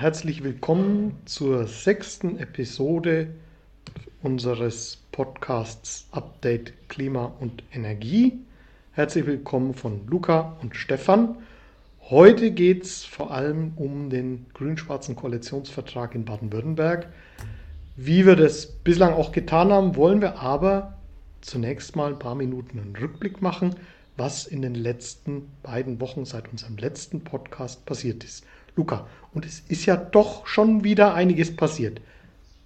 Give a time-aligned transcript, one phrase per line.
[0.00, 3.34] herzlich willkommen zur sechsten Episode
[4.22, 8.38] unseres Podcasts Update Klima und Energie.
[8.92, 11.36] Herzlich willkommen von Luca und Stefan.
[12.08, 17.06] Heute geht es vor allem um den grün-schwarzen Koalitionsvertrag in Baden-Württemberg.
[17.94, 20.96] Wie wir das bislang auch getan haben, wollen wir aber
[21.42, 23.74] zunächst mal ein paar Minuten einen Rückblick machen,
[24.16, 28.46] was in den letzten beiden Wochen seit unserem letzten Podcast passiert ist.
[28.76, 32.00] Luca, und es ist ja doch schon wieder einiges passiert.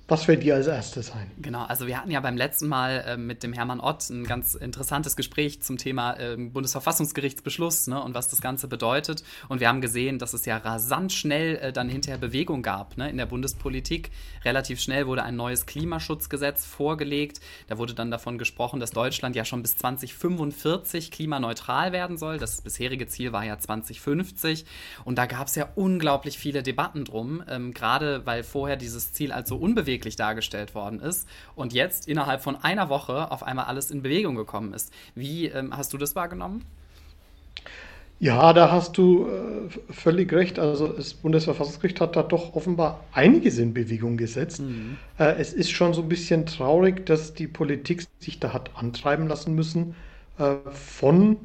[0.07, 1.31] Was fällt dir als erstes ein?
[1.39, 4.55] Genau, also wir hatten ja beim letzten Mal äh, mit dem Hermann Ott ein ganz
[4.55, 9.25] interessantes Gespräch zum Thema äh, Bundesverfassungsgerichtsbeschluss ne, und was das Ganze bedeutet.
[9.49, 13.09] Und wir haben gesehen, dass es ja rasant schnell äh, dann hinterher Bewegung gab ne,
[13.09, 14.11] in der Bundespolitik.
[14.45, 17.41] Relativ schnell wurde ein neues Klimaschutzgesetz vorgelegt.
[17.69, 22.37] Da wurde dann davon gesprochen, dass Deutschland ja schon bis 2045 klimaneutral werden soll.
[22.37, 24.67] Das bisherige Ziel war ja 2050.
[25.07, 29.33] Und da gab es ja unglaublich viele Debatten drum, ähm, gerade weil vorher dieses Ziel
[29.33, 33.67] als so unbeweglich unbeweglich dargestellt worden ist und jetzt innerhalb von einer Woche auf einmal
[33.67, 34.93] alles in Bewegung gekommen ist.
[35.15, 36.65] Wie ähm, hast du das wahrgenommen?
[38.21, 40.59] Ja, da hast du äh, völlig recht.
[40.59, 44.61] Also das Bundesverfassungsgericht hat da doch offenbar einiges in Bewegung gesetzt.
[44.61, 44.97] Mhm.
[45.19, 49.29] Äh, es ist schon so ein bisschen traurig, dass die Politik sich da hat antreiben
[49.29, 49.95] lassen müssen
[50.39, 51.37] äh, von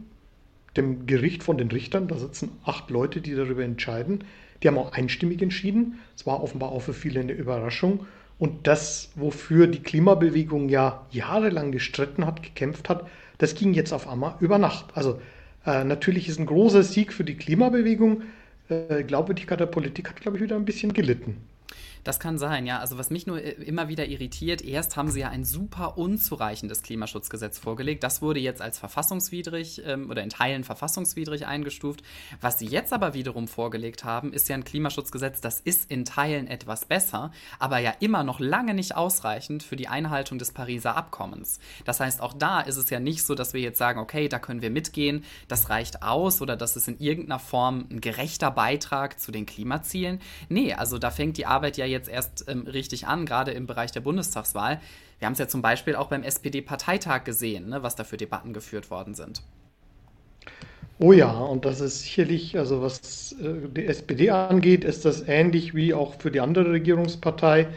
[0.78, 2.08] dem Gericht, von den Richtern.
[2.08, 4.24] Da sitzen acht Leute, die darüber entscheiden.
[4.62, 6.00] Die haben auch einstimmig entschieden.
[6.16, 8.06] Es war offenbar auch für viele eine Überraschung.
[8.40, 13.06] Und das, wofür die Klimabewegung ja jahrelang gestritten hat, gekämpft hat,
[13.38, 14.86] das ging jetzt auf einmal über Nacht.
[14.96, 15.22] Also
[15.66, 18.24] äh, natürlich ist ein großer Sieg für die Klimabewegung.
[18.70, 21.38] Äh, Glaubwürdigkeit der Politik hat, glaube ich, wieder ein bisschen gelitten.
[22.04, 22.80] Das kann sein, ja.
[22.80, 26.82] Also was mich nur äh, immer wieder irritiert, erst haben sie ja ein super unzureichendes
[26.82, 28.04] Klimaschutzgesetz vorgelegt.
[28.04, 32.04] Das wurde jetzt als verfassungswidrig ähm, oder in Teilen verfassungswidrig eingestuft.
[32.42, 36.48] Was sie jetzt aber wiederum vorgelegt haben, ist ja ein Klimaschutzgesetz, das ist in Teilen
[36.48, 41.60] etwas besser, aber ja immer noch lange nicht ausreichend für die Einhaltung des Pariser Abkommens.
[41.86, 44.40] Das heißt, auch da ist es ja nicht so, dass wir jetzt sagen, okay, da
[44.40, 49.20] können wir mitgehen, das reicht aus oder das ist in irgendeiner Form ein gerechter Beitrag
[49.20, 50.20] zu den Klimazielen.
[50.48, 53.92] Nee, also da fängt die Arbeit ja jetzt erst ähm, richtig an, gerade im Bereich
[53.92, 54.80] der Bundestagswahl.
[55.20, 58.54] Wir haben es ja zum Beispiel auch beim SPD-Parteitag gesehen, ne, was da für Debatten
[58.54, 59.42] geführt worden sind.
[61.02, 65.74] Oh ja, und das ist sicherlich, also was äh, die SPD angeht, ist das ähnlich
[65.74, 67.68] wie auch für die andere Regierungspartei.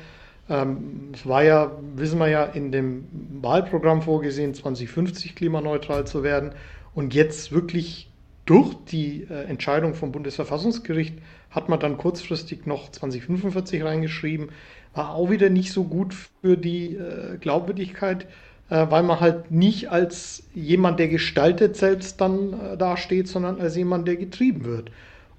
[0.48, 3.06] Ähm, es war ja, wissen wir ja, in dem
[3.40, 6.52] Wahlprogramm vorgesehen, 2050 klimaneutral zu werden.
[6.94, 8.10] Und jetzt wirklich
[8.44, 11.14] durch die äh, Entscheidung vom Bundesverfassungsgericht
[11.52, 14.48] hat man dann kurzfristig noch 2045 reingeschrieben.
[14.94, 18.26] War auch wieder nicht so gut für die äh, Glaubwürdigkeit,
[18.68, 23.76] äh, weil man halt nicht als jemand, der gestaltet, selbst dann äh, dasteht, sondern als
[23.76, 24.90] jemand, der getrieben wird.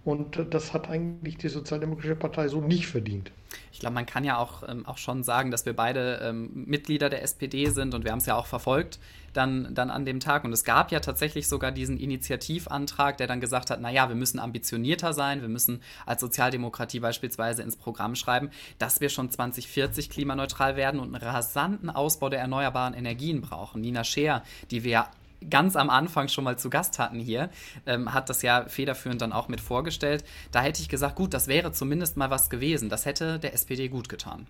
[0.05, 3.31] Und äh, das hat eigentlich die Sozialdemokratische Partei so nicht verdient.
[3.71, 7.09] Ich glaube, man kann ja auch, ähm, auch schon sagen, dass wir beide ähm, Mitglieder
[7.09, 8.99] der SPD sind und wir haben es ja auch verfolgt
[9.33, 10.43] dann, dann an dem Tag.
[10.43, 14.39] Und es gab ja tatsächlich sogar diesen Initiativantrag, der dann gesagt hat, naja, wir müssen
[14.39, 20.75] ambitionierter sein, wir müssen als Sozialdemokratie beispielsweise ins Programm schreiben, dass wir schon 2040 klimaneutral
[20.75, 23.81] werden und einen rasanten Ausbau der erneuerbaren Energien brauchen.
[23.81, 25.11] Nina Scheer, die wir ja
[25.49, 27.49] ganz am Anfang schon mal zu Gast hatten hier,
[27.85, 30.23] ähm, hat das ja federführend dann auch mit vorgestellt.
[30.51, 32.89] Da hätte ich gesagt, gut, das wäre zumindest mal was gewesen.
[32.89, 34.47] Das hätte der SPD gut getan.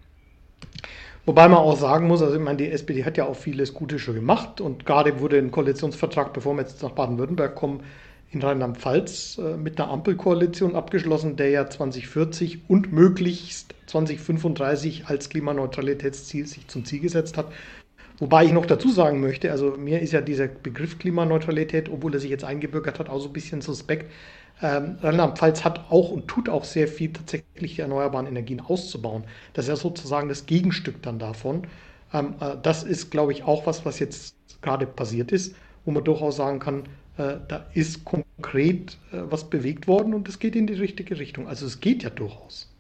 [1.26, 3.98] Wobei man auch sagen muss, also ich meine, die SPD hat ja auch vieles Gute
[3.98, 7.82] schon gemacht und gerade wurde ein Koalitionsvertrag, bevor wir jetzt nach Baden-Württemberg kommen,
[8.34, 16.48] in Rheinland-Pfalz äh, mit einer Ampelkoalition abgeschlossen, der ja 2040 und möglichst 2035 als Klimaneutralitätsziel
[16.48, 17.46] sich zum Ziel gesetzt hat.
[18.24, 22.22] Wobei ich noch dazu sagen möchte, also mir ist ja dieser Begriff Klimaneutralität, obwohl er
[22.22, 24.10] sich jetzt eingebürgert hat, auch so ein bisschen suspekt.
[24.62, 29.26] Ähm, Rheinland-Pfalz hat auch und tut auch sehr viel, tatsächlich die erneuerbaren Energien auszubauen.
[29.52, 31.68] Das ist ja sozusagen das Gegenstück dann davon.
[32.14, 36.06] Ähm, äh, das ist, glaube ich, auch was, was jetzt gerade passiert ist, wo man
[36.06, 36.84] durchaus sagen kann,
[37.18, 41.50] äh, da ist konkret äh, was bewegt worden und es geht in die richtige Richtung.
[41.50, 42.73] Also es geht ja durchaus.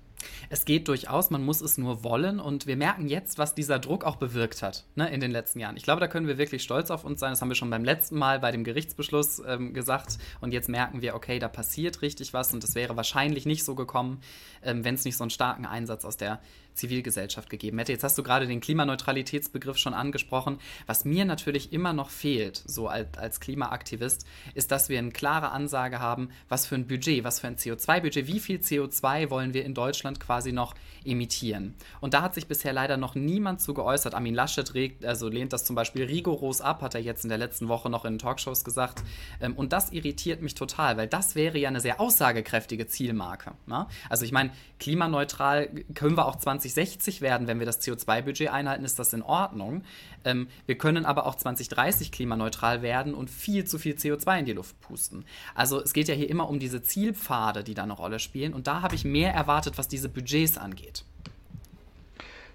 [0.53, 4.03] Es geht durchaus, man muss es nur wollen und wir merken jetzt, was dieser Druck
[4.03, 5.75] auch bewirkt hat ne, in den letzten Jahren.
[5.77, 7.31] Ich glaube, da können wir wirklich stolz auf uns sein.
[7.31, 11.01] Das haben wir schon beim letzten Mal bei dem Gerichtsbeschluss ähm, gesagt und jetzt merken
[11.01, 14.21] wir, okay, da passiert richtig was und es wäre wahrscheinlich nicht so gekommen,
[14.61, 16.39] ähm, wenn es nicht so einen starken Einsatz aus der
[16.75, 17.91] Zivilgesellschaft gegeben hätte.
[17.91, 20.59] Jetzt hast du gerade den Klimaneutralitätsbegriff schon angesprochen.
[20.87, 25.51] Was mir natürlich immer noch fehlt, so als, als Klimaaktivist, ist, dass wir eine klare
[25.51, 29.65] Ansage haben, was für ein Budget, was für ein CO2-Budget, wie viel CO2 wollen wir
[29.65, 30.75] in Deutschland quasi noch
[31.05, 31.75] emittieren.
[32.01, 34.13] Und da hat sich bisher leider noch niemand zu geäußert.
[34.13, 37.37] Armin Laschet regt, also lehnt das zum Beispiel rigoros ab, hat er jetzt in der
[37.37, 39.03] letzten Woche noch in Talkshows gesagt.
[39.41, 43.53] Ähm, und das irritiert mich total, weil das wäre ja eine sehr aussagekräftige Zielmarke.
[43.65, 43.87] Ne?
[44.09, 48.99] Also ich meine, klimaneutral können wir auch 2060 werden, wenn wir das CO2-Budget einhalten, ist
[48.99, 49.83] das in Ordnung.
[50.23, 54.53] Ähm, wir können aber auch 2030 klimaneutral werden und viel zu viel CO2 in die
[54.53, 55.25] Luft pusten.
[55.55, 58.53] Also es geht ja hier immer um diese Zielpfade, die da eine Rolle spielen.
[58.53, 61.03] Und da habe ich mehr erwartet, was diese Budgets angeht.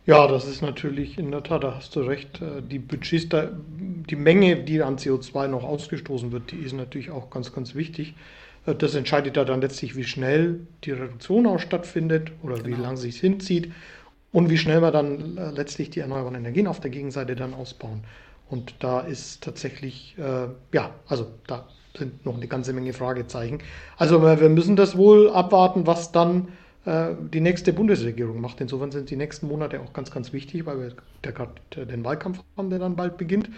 [0.06, 2.40] Ja, das ist natürlich in der Tat, da hast du recht.
[2.40, 7.10] Äh, die Budgets, da, die Menge, die an CO2 noch ausgestoßen wird, die ist natürlich
[7.10, 8.14] auch ganz, ganz wichtig.
[8.64, 12.78] Äh, das entscheidet ja dann letztlich, wie schnell die Reduktion auch stattfindet oder genau.
[12.78, 13.70] wie lange es hinzieht
[14.32, 18.04] und wie schnell wir dann äh, letztlich die erneuerbaren Energien auf der Gegenseite dann ausbauen.
[18.50, 21.66] Und da ist tatsächlich, äh, ja, also da
[21.96, 23.58] sind noch eine ganze Menge Fragezeichen.
[23.96, 26.48] Also wir müssen das wohl abwarten, was dann
[26.84, 28.60] äh, die nächste Bundesregierung macht.
[28.60, 32.70] Insofern sind die nächsten Monate auch ganz, ganz wichtig, weil wir gerade den Wahlkampf haben,
[32.70, 33.50] der dann bald beginnt.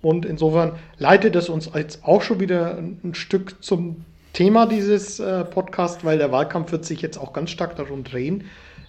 [0.00, 5.44] Und insofern leitet es uns jetzt auch schon wieder ein Stück zum Thema dieses äh,
[5.44, 8.44] Podcasts, weil der Wahlkampf wird sich jetzt auch ganz stark darum drehen,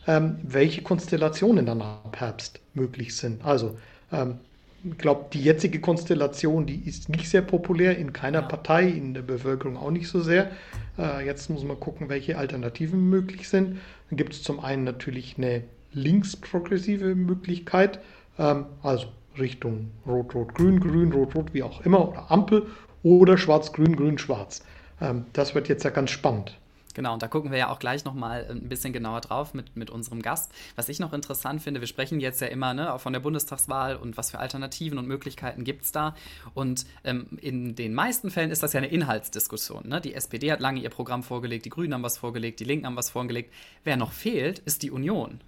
[0.07, 3.43] ähm, welche Konstellationen dann ab Herbst möglich sind.
[3.43, 3.77] Also
[4.11, 4.39] ähm,
[4.83, 9.21] ich glaube, die jetzige Konstellation, die ist nicht sehr populär in keiner Partei, in der
[9.21, 10.51] Bevölkerung auch nicht so sehr.
[10.97, 13.77] Äh, jetzt muss man gucken, welche Alternativen möglich sind.
[14.09, 15.63] Dann gibt es zum einen natürlich eine
[15.93, 17.99] linksprogressive Möglichkeit,
[18.37, 19.07] ähm, also
[19.39, 22.67] Richtung Rot-Rot-Grün, Grün, Rot-Rot, wie auch immer, oder Ampel,
[23.03, 24.63] oder Schwarz-Grün, Grün-Schwarz.
[25.01, 26.57] Ähm, das wird jetzt ja ganz spannend.
[26.93, 29.89] Genau, und da gucken wir ja auch gleich nochmal ein bisschen genauer drauf mit, mit
[29.89, 30.51] unserem Gast.
[30.75, 33.95] Was ich noch interessant finde, wir sprechen jetzt ja immer ne, auch von der Bundestagswahl
[33.95, 36.15] und was für Alternativen und Möglichkeiten gibt es da.
[36.53, 39.87] Und ähm, in den meisten Fällen ist das ja eine Inhaltsdiskussion.
[39.87, 40.01] Ne?
[40.01, 42.95] Die SPD hat lange ihr Programm vorgelegt, die Grünen haben was vorgelegt, die Linken haben
[42.95, 43.53] was vorgelegt.
[43.83, 45.39] Wer noch fehlt, ist die Union.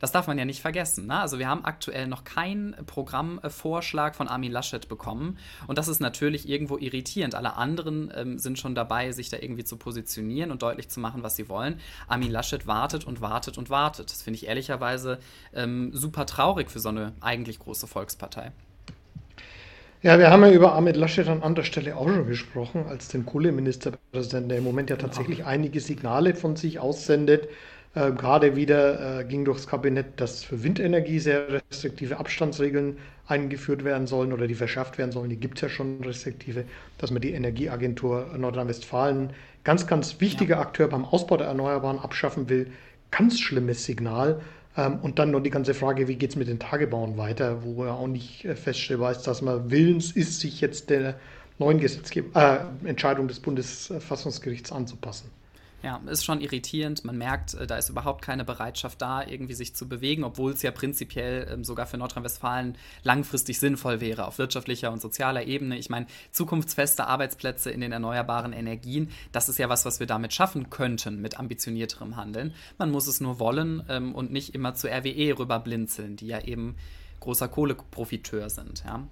[0.00, 1.06] Das darf man ja nicht vergessen.
[1.06, 1.20] Ne?
[1.20, 5.38] Also wir haben aktuell noch keinen Programmvorschlag von Armin Laschet bekommen.
[5.66, 7.34] Und das ist natürlich irgendwo irritierend.
[7.34, 11.22] Alle anderen ähm, sind schon dabei, sich da irgendwie zu positionieren und deutlich zu machen,
[11.22, 11.80] was sie wollen.
[12.06, 14.10] Armin Laschet wartet und wartet und wartet.
[14.10, 15.18] Das finde ich ehrlicherweise
[15.54, 18.52] ähm, super traurig für so eine eigentlich große Volkspartei.
[20.00, 23.26] Ja, wir haben ja über Ahmed Laschet an anderer Stelle auch schon gesprochen, als den
[23.26, 25.08] Kohleministerpräsidenten, der im Moment ja genau.
[25.08, 27.48] tatsächlich einige Signale von sich aussendet,
[27.98, 34.06] äh, gerade wieder äh, ging durchs Kabinett, dass für Windenergie sehr restriktive Abstandsregeln eingeführt werden
[34.06, 35.30] sollen oder die verschärft werden sollen.
[35.30, 36.64] Die gibt es ja schon restriktive,
[36.98, 39.30] dass man die Energieagentur Nordrhein-Westfalen,
[39.64, 40.62] ganz, ganz wichtiger ja.
[40.62, 42.68] Akteur beim Ausbau der Erneuerbaren, abschaffen will.
[43.10, 44.40] Ganz schlimmes Signal.
[44.76, 47.84] Ähm, und dann noch die ganze Frage, wie geht es mit den Tagebauen weiter, wo
[47.84, 51.16] er auch nicht äh, feststellbar ist, dass man willens ist, sich jetzt der
[51.58, 55.30] neuen Gesetzgebung, äh, Entscheidung des Bundesverfassungsgerichts anzupassen.
[55.82, 57.04] Ja, ist schon irritierend.
[57.04, 60.62] Man merkt, äh, da ist überhaupt keine Bereitschaft da, irgendwie sich zu bewegen, obwohl es
[60.62, 65.78] ja prinzipiell ähm, sogar für Nordrhein-Westfalen langfristig sinnvoll wäre, auf wirtschaftlicher und sozialer Ebene.
[65.78, 70.32] Ich meine, zukunftsfeste Arbeitsplätze in den erneuerbaren Energien, das ist ja was, was wir damit
[70.32, 72.54] schaffen könnten, mit ambitionierterem Handeln.
[72.76, 76.74] Man muss es nur wollen ähm, und nicht immer zu RWE rüberblinzeln, die ja eben
[77.20, 78.82] großer Kohleprofiteur sind.
[78.84, 79.06] Ja.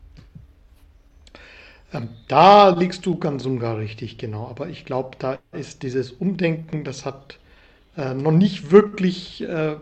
[1.92, 4.48] Ähm, da liegst du ganz und gar richtig, genau.
[4.48, 7.38] Aber ich glaube, da ist dieses Umdenken, das hat
[7.96, 9.76] äh, noch nicht wirklich äh,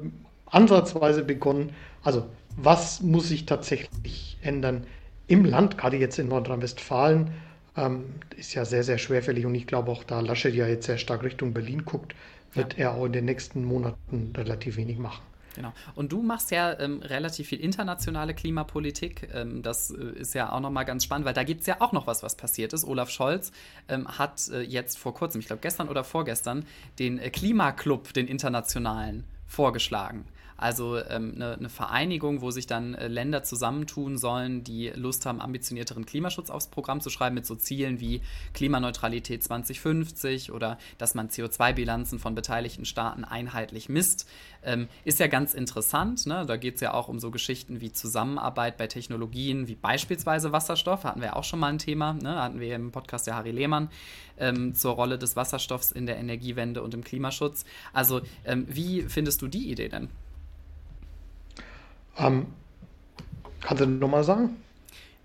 [0.47, 1.73] ansatzweise begonnen.
[2.03, 4.87] Also, was muss sich tatsächlich ändern
[5.27, 7.31] im Land, gerade jetzt in Nordrhein-Westfalen?
[7.77, 8.05] Ähm,
[8.37, 11.25] ist ja sehr, sehr schwerfällig und ich glaube auch, da Laschet ja jetzt sehr stark
[11.25, 12.15] Richtung Berlin guckt,
[12.53, 12.91] wird ja.
[12.91, 15.23] er auch in den nächsten Monaten relativ wenig machen.
[15.55, 15.73] Genau.
[15.95, 19.29] Und du machst ja ähm, relativ viel internationale Klimapolitik.
[19.33, 21.93] Ähm, das äh, ist ja auch nochmal ganz spannend, weil da gibt es ja auch
[21.93, 22.85] noch was, was passiert ist.
[22.85, 23.53] Olaf Scholz
[23.89, 26.67] ähm, hat äh, jetzt vor kurzem, ich glaube gestern oder vorgestern,
[26.99, 30.25] den äh, Klimaclub, den internationalen, vorgeschlagen.
[30.57, 35.41] Also ähm, eine, eine, Vereinigung, wo sich dann äh, Länder zusammentun sollen, die Lust haben,
[35.41, 38.21] ambitionierteren Klimaschutz aufs Programm zu schreiben, mit so Zielen wie
[38.53, 44.29] Klimaneutralität 2050 oder dass man CO2-Bilanzen von beteiligten Staaten einheitlich misst.
[44.63, 46.27] Ähm, ist ja ganz interessant.
[46.27, 46.45] Ne?
[46.47, 51.05] Da geht es ja auch um so Geschichten wie Zusammenarbeit bei Technologien, wie beispielsweise Wasserstoff.
[51.05, 52.15] Hatten wir auch schon mal ein Thema.
[52.15, 52.41] Ne?
[52.41, 53.91] Hatten wir im Podcast der Harry Lehmann
[54.39, 57.65] ähm, zur Rolle des Wasserstoffs in der Energiewende und im Klimaschutz.
[57.93, 60.09] Also, ähm, wie findest du die Idee denn?
[62.19, 62.47] Ähm,
[63.61, 64.57] kannst du nochmal sagen?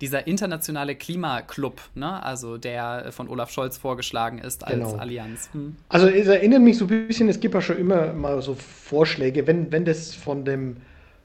[0.01, 2.24] Dieser internationale Klimaclub, ne?
[2.24, 4.96] also der von Olaf Scholz vorgeschlagen ist als genau.
[4.96, 5.50] Allianz.
[5.51, 5.75] Hm.
[5.89, 9.46] Also es erinnert mich so ein bisschen, es gibt ja schon immer mal so Vorschläge,
[9.46, 10.77] wenn, wenn das von dem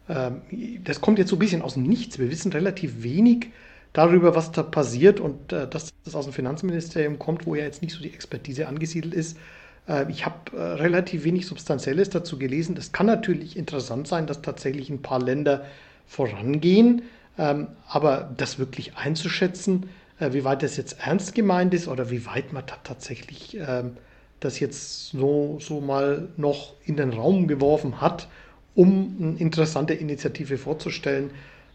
[0.08, 0.42] ähm,
[0.84, 2.18] das kommt jetzt so ein bisschen aus dem Nichts.
[2.18, 3.48] Wir wissen relativ wenig
[3.92, 7.82] darüber, was da passiert und äh, dass das aus dem Finanzministerium kommt, wo ja jetzt
[7.82, 9.38] nicht so die Expertise angesiedelt ist.
[9.88, 12.76] Äh, ich habe äh, relativ wenig Substanzielles dazu gelesen.
[12.76, 15.64] Es kann natürlich interessant sein, dass tatsächlich ein paar Länder
[16.06, 17.02] vorangehen,
[17.38, 19.88] ähm, aber das wirklich einzuschätzen,
[20.20, 23.96] äh, wie weit das jetzt ernst gemeint ist oder wie weit man da tatsächlich ähm,
[24.40, 28.28] das jetzt so, so mal noch in den Raum geworfen hat,
[28.74, 31.30] um eine interessante Initiative vorzustellen.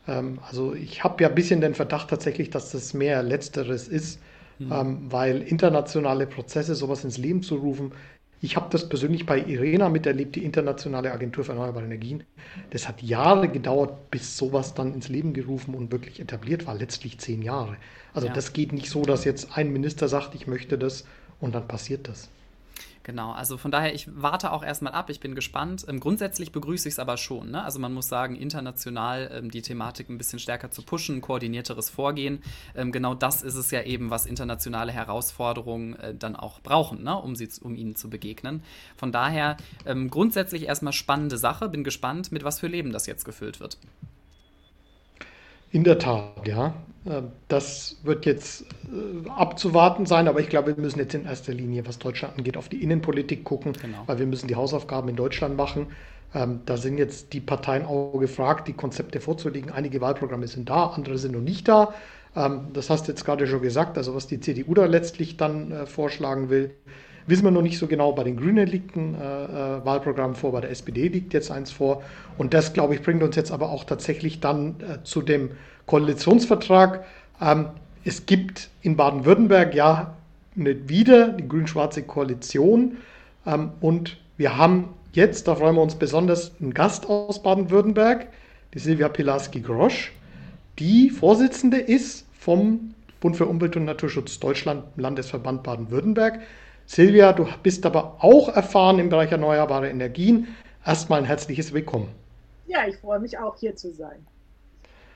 [0.07, 4.19] Ähm, also ich habe ja ein bisschen den Verdacht tatsächlich, dass das mehr letzteres ist,
[4.59, 4.71] mhm.
[4.71, 7.91] ähm, weil internationale Prozesse, sowas ins Leben zu rufen,
[8.41, 12.23] ich habe das persönlich bei IRENA miterlebt, die Internationale Agentur für Erneuerbare Energien.
[12.69, 17.17] Das hat Jahre gedauert, bis sowas dann ins Leben gerufen und wirklich etabliert war, letztlich
[17.19, 17.75] zehn Jahre.
[18.13, 18.33] Also ja.
[18.33, 21.05] das geht nicht so, dass jetzt ein Minister sagt, ich möchte das
[21.41, 22.29] und dann passiert das.
[23.09, 25.83] Genau, also von daher, ich warte auch erstmal ab, ich bin gespannt.
[25.87, 27.49] Ähm, grundsätzlich begrüße ich es aber schon.
[27.49, 27.63] Ne?
[27.63, 32.43] Also man muss sagen, international ähm, die Thematik ein bisschen stärker zu pushen, koordinierteres Vorgehen.
[32.75, 37.15] Ähm, genau das ist es ja eben, was internationale Herausforderungen äh, dann auch brauchen, ne?
[37.19, 38.61] um, sie, um ihnen zu begegnen.
[38.95, 43.25] Von daher ähm, grundsätzlich erstmal spannende Sache, bin gespannt, mit was für Leben das jetzt
[43.25, 43.79] gefüllt wird.
[45.71, 46.73] In der Tat, ja.
[47.05, 51.53] Ähm, das wird jetzt äh, abzuwarten sein, aber ich glaube, wir müssen jetzt in erster
[51.53, 54.03] Linie, was Deutschland angeht, auf die Innenpolitik gucken, genau.
[54.05, 55.87] weil wir müssen die Hausaufgaben in Deutschland machen.
[56.33, 59.71] Ähm, da sind jetzt die Parteien auch gefragt, die Konzepte vorzulegen.
[59.71, 61.93] Einige Wahlprogramme sind da, andere sind noch nicht da.
[62.35, 65.71] Ähm, das hast du jetzt gerade schon gesagt, also was die CDU da letztlich dann
[65.71, 66.71] äh, vorschlagen will,
[67.29, 68.11] Wissen wir noch nicht so genau.
[68.13, 71.71] Bei den Grünen liegt ein äh, äh Wahlprogramm vor, bei der SPD liegt jetzt eins
[71.71, 72.01] vor.
[72.37, 75.51] Und das, glaube ich, bringt uns jetzt aber auch tatsächlich dann äh, zu dem
[75.85, 77.05] Koalitionsvertrag.
[77.39, 77.67] Ähm,
[78.03, 80.15] es gibt in Baden-Württemberg ja
[80.55, 82.97] nicht wieder die grün-schwarze Koalition.
[83.45, 88.27] Ähm, und wir haben jetzt, da freuen wir uns besonders, einen Gast aus Baden-Württemberg,
[88.73, 90.13] die Silvia Pilarski-Grosch,
[90.79, 96.39] die Vorsitzende ist vom Bund für Umwelt und Naturschutz Deutschland, Landesverband Baden-Württemberg.
[96.89, 100.47] Silvia, du bist aber auch erfahren im Bereich erneuerbare Energien.
[100.83, 102.09] Erstmal ein herzliches Willkommen.
[102.65, 104.25] Ja, ich freue mich auch hier zu sein.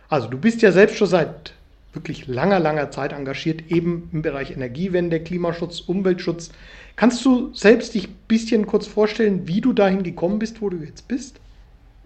[0.08, 1.56] Also du bist ja selbst schon seit
[1.92, 6.52] wirklich langer, langer Zeit engagiert, eben im Bereich Energiewende, Klimaschutz, Umweltschutz.
[6.96, 10.78] Kannst du selbst dich ein bisschen kurz vorstellen, wie du dahin gekommen bist, wo du
[10.78, 11.40] jetzt bist?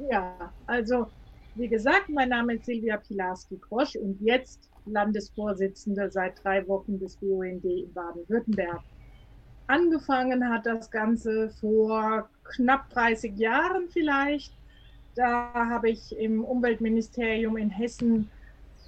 [0.09, 1.07] Ja, also
[1.55, 7.65] wie gesagt, mein Name ist Silvia Pilarski-Krosch und jetzt Landesvorsitzende seit drei Wochen des BUND
[7.65, 8.79] in Baden-Württemberg.
[9.67, 14.53] Angefangen hat das Ganze vor knapp 30 Jahren vielleicht.
[15.15, 18.29] Da habe ich im Umweltministerium in Hessen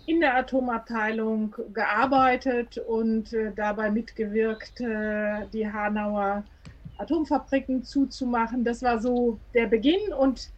[0.05, 6.43] in der Atomabteilung gearbeitet und äh, dabei mitgewirkt, äh, die Hanauer
[6.97, 8.63] Atomfabriken zuzumachen.
[8.63, 10.49] Das war so der Beginn und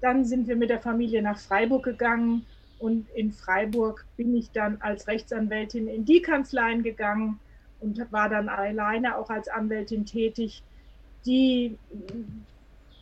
[0.00, 2.46] dann sind wir mit der Familie nach Freiburg gegangen
[2.78, 7.38] und in Freiburg bin ich dann als Rechtsanwältin in die Kanzleien gegangen
[7.84, 10.62] und war dann alleine auch als Anwältin tätig,
[11.26, 11.78] die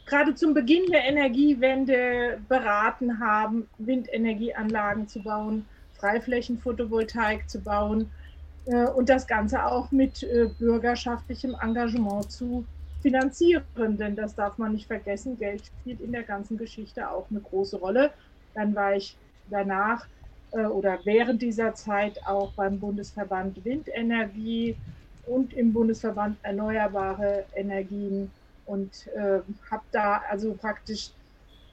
[0.06, 8.10] gerade zum Beginn der Energiewende beraten haben, Windenergieanlagen zu bauen, Freiflächenphotovoltaik zu bauen
[8.66, 12.64] äh, und das Ganze auch mit äh, bürgerschaftlichem Engagement zu
[13.00, 13.64] finanzieren.
[13.76, 17.76] Denn das darf man nicht vergessen, Geld spielt in der ganzen Geschichte auch eine große
[17.76, 18.10] Rolle.
[18.54, 19.16] Dann war ich
[19.48, 20.22] danach äh,
[20.52, 24.76] oder während dieser Zeit auch beim Bundesverband Windenergie
[25.26, 28.30] und im Bundesverband Erneuerbare Energien
[28.66, 29.40] und äh,
[29.71, 31.11] habe da also praktisch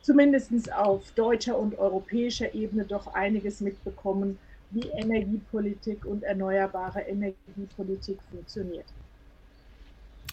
[0.02, 4.40] zumindest auf deutscher und europäischer Ebene doch einiges mitbekommen,
[4.72, 8.86] wie Energiepolitik und erneuerbare Energiepolitik funktioniert.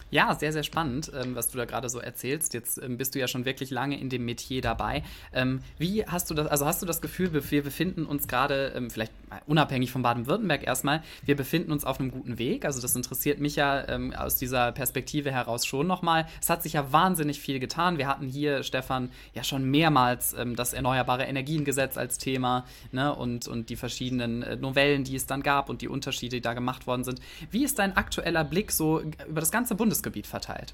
[0.09, 2.53] Ja, sehr, sehr spannend, ähm, was du da gerade so erzählst.
[2.53, 5.03] Jetzt ähm, bist du ja schon wirklich lange in dem Metier dabei.
[5.33, 9.11] Ähm, wie hast du das, also hast du das Gefühl, wir befinden uns gerade, vielleicht
[9.45, 12.65] unabhängig von Baden-Württemberg erstmal, wir befinden uns auf einem guten Weg?
[12.65, 13.85] Also das interessiert mich ja
[14.17, 16.27] aus dieser Perspektive heraus schon nochmal.
[16.41, 17.97] Es hat sich ja wahnsinnig viel getan.
[17.97, 23.13] Wir hatten hier, Stefan, ja schon mehrmals das Erneuerbare Energiengesetz als Thema ne?
[23.13, 26.53] und, und die verschiedenen äh, Novellen, die es dann gab und die Unterschiede, die da
[26.53, 27.19] gemacht worden sind.
[27.51, 30.73] Wie ist dein aktueller Blick so über das ganze Bundes Bundesgebiet verteilt?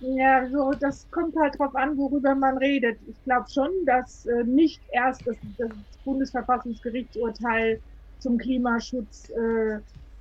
[0.00, 2.98] Ja, so, das kommt halt darauf an, worüber man redet.
[3.06, 5.70] Ich glaube schon, dass äh, nicht erst das, das
[6.04, 7.80] Bundesverfassungsgerichtsurteil
[8.18, 9.78] zum Klimaschutz äh,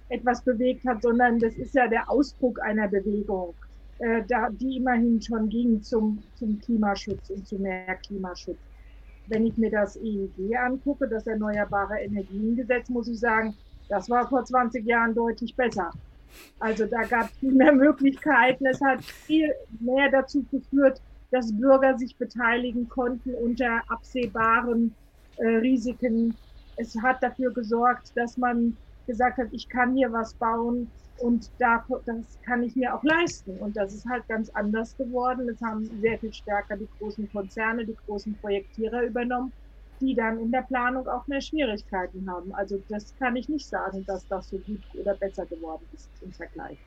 [0.10, 3.56] etwas bewegt hat, sondern das ist ja der Ausdruck einer Bewegung,
[4.00, 8.60] äh, da, die immerhin schon ging zum, zum Klimaschutz und zu mehr Klimaschutz.
[9.28, 13.56] Wenn ich mir das EEG angucke, das Erneuerbare Energiengesetz, muss ich sagen,
[13.90, 15.92] das war vor 20 Jahren deutlich besser.
[16.60, 18.66] Also da gab es viel mehr Möglichkeiten.
[18.66, 24.94] Es hat viel mehr dazu geführt, dass Bürger sich beteiligen konnten unter absehbaren
[25.38, 26.36] äh, Risiken.
[26.78, 28.76] Es hat dafür gesorgt, dass man
[29.08, 30.90] gesagt hat, ich kann hier was bauen
[31.22, 33.58] und da, das kann ich mir auch leisten.
[33.58, 35.48] Und das ist halt ganz anders geworden.
[35.50, 39.52] Es haben sehr viel stärker die großen Konzerne, die großen Projektierer übernommen,
[40.02, 42.54] die dann in der Planung auch mehr Schwierigkeiten haben.
[42.54, 46.34] Also das kann ich nicht sagen, dass das so gut oder besser geworden ist im
[46.34, 46.78] Vergleich.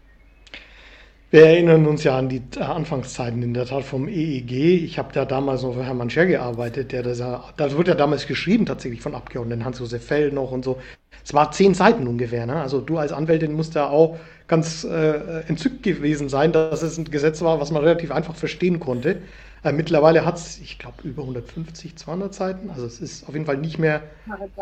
[1.31, 4.85] Wir erinnern uns ja an die Anfangszeiten in der Tat vom EEG.
[4.85, 7.21] Ich habe da damals noch für Hermann Scher gearbeitet, der das,
[7.57, 10.79] das wurde ja damals geschrieben tatsächlich von Abgeordneten Hans-Josef Fell noch und so.
[11.25, 12.47] Es war zehn Seiten ungefähr.
[12.47, 12.55] Ne?
[12.55, 14.17] Also du als Anwältin musst da auch
[14.47, 18.79] ganz äh, entzückt gewesen sein, dass es ein Gesetz war, was man relativ einfach verstehen
[18.79, 19.21] konnte.
[19.65, 22.71] Äh, mittlerweile hat es, ich glaube, über 150, 200 Seiten.
[22.71, 24.03] Also es ist auf jeden Fall nicht mehr,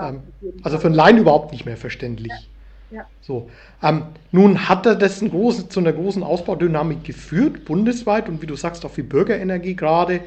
[0.01, 0.21] ähm,
[0.63, 2.31] also für einen Laien überhaupt nicht mehr verständlich.
[2.31, 2.39] Ja.
[2.93, 3.07] Ja.
[3.23, 3.51] So.
[3.83, 8.85] Ähm, nun hat das großen, zu einer großen Ausbaudynamik geführt, bundesweit und wie du sagst,
[8.85, 10.21] auch für Bürgerenergie gerade,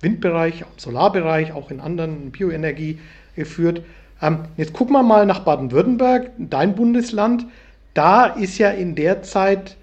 [0.00, 2.98] Windbereich, Solarbereich, auch in anderen Bioenergie
[3.36, 3.82] geführt.
[4.22, 7.46] Ähm, jetzt gucken wir mal nach Baden-Württemberg, dein Bundesland.
[7.94, 9.76] Da ist ja in der Zeit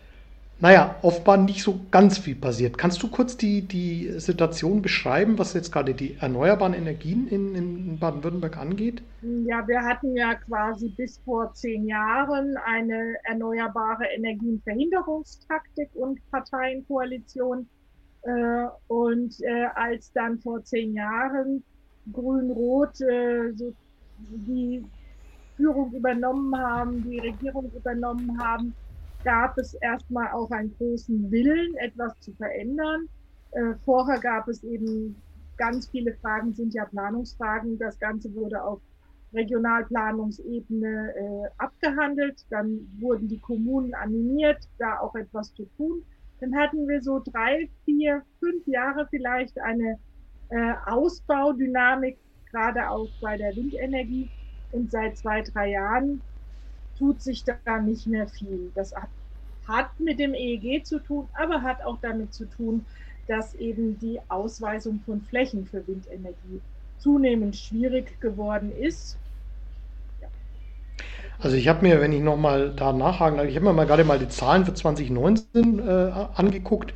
[0.60, 2.78] naja, offenbar nicht so ganz viel passiert.
[2.78, 8.00] Kannst du kurz die, die Situation beschreiben, was jetzt gerade die erneuerbaren Energien in, in
[8.00, 9.04] Baden-Württemberg angeht?
[9.22, 17.68] Ja, wir hatten ja quasi bis vor zehn Jahren eine erneuerbare Energienverhinderungstaktik und Parteienkoalition.
[18.24, 21.64] Äh, und äh, als dann vor zehn Jahren
[22.12, 23.54] Grün-Rot äh,
[24.18, 24.84] die
[25.56, 28.74] Führung übernommen haben, die Regierung übernommen haben,
[29.24, 33.08] gab es erstmal auch einen großen Willen, etwas zu verändern.
[33.52, 35.16] Äh, vorher gab es eben
[35.58, 37.78] ganz viele Fragen, sind ja Planungsfragen.
[37.80, 38.80] Das Ganze wurde auf
[39.34, 42.46] Regionalplanungsebene äh, abgehandelt.
[42.50, 46.04] Dann wurden die Kommunen animiert, da auch etwas zu tun.
[46.40, 49.98] Dann hatten wir so drei, vier, fünf Jahre vielleicht eine
[50.50, 52.18] äh, Ausbaudynamik,
[52.52, 54.30] gerade auch bei der Windenergie.
[54.72, 56.22] Und seit zwei, drei Jahren
[56.98, 58.72] tut sich da nicht mehr viel.
[58.76, 59.10] Das hat,
[59.68, 62.86] hat mit dem EEG zu tun, aber hat auch damit zu tun,
[63.28, 66.62] dass eben die Ausweisung von Flächen für Windenergie
[67.00, 69.18] zunehmend schwierig geworden ist.
[71.40, 74.18] Also ich habe mir, wenn ich nochmal da nachhaken, ich habe mir mal gerade mal
[74.18, 76.94] die Zahlen für 2019 äh, angeguckt.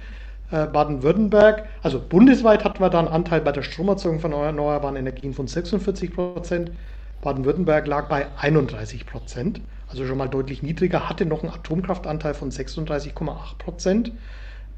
[0.49, 5.33] Äh, Baden-Württemberg, also bundesweit hatten wir da einen Anteil bei der Stromerzeugung von erneuerbaren Energien
[5.33, 6.71] von 46 Prozent.
[7.21, 9.61] Baden-Württemberg lag bei 31 Prozent
[9.91, 14.11] also schon mal deutlich niedriger, hatte noch einen Atomkraftanteil von 36,8 Prozent.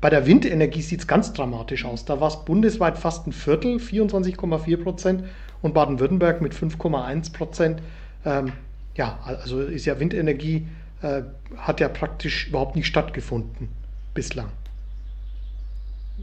[0.01, 2.03] Bei der Windenergie sieht es ganz dramatisch aus.
[2.03, 5.23] Da war es bundesweit fast ein Viertel, 24,4 Prozent
[5.61, 7.81] und Baden-Württemberg mit 5,1 Prozent.
[8.25, 8.51] Ähm,
[8.95, 10.67] ja, also ist ja Windenergie,
[11.01, 11.21] äh,
[11.57, 13.69] hat ja praktisch überhaupt nicht stattgefunden
[14.13, 14.49] bislang.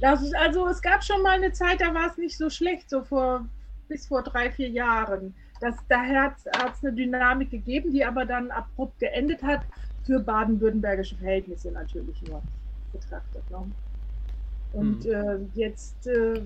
[0.00, 2.88] Das ist also, es gab schon mal eine Zeit, da war es nicht so schlecht,
[2.88, 3.46] so vor
[3.88, 5.34] bis vor drei, vier Jahren.
[5.60, 9.60] Das, daher hat es eine Dynamik gegeben, die aber dann abrupt geendet hat,
[10.04, 12.42] für baden-württembergische Verhältnisse natürlich nur
[12.92, 13.48] betrachtet.
[13.50, 13.70] Ne?
[14.72, 15.12] Und mhm.
[15.12, 16.40] äh, jetzt äh,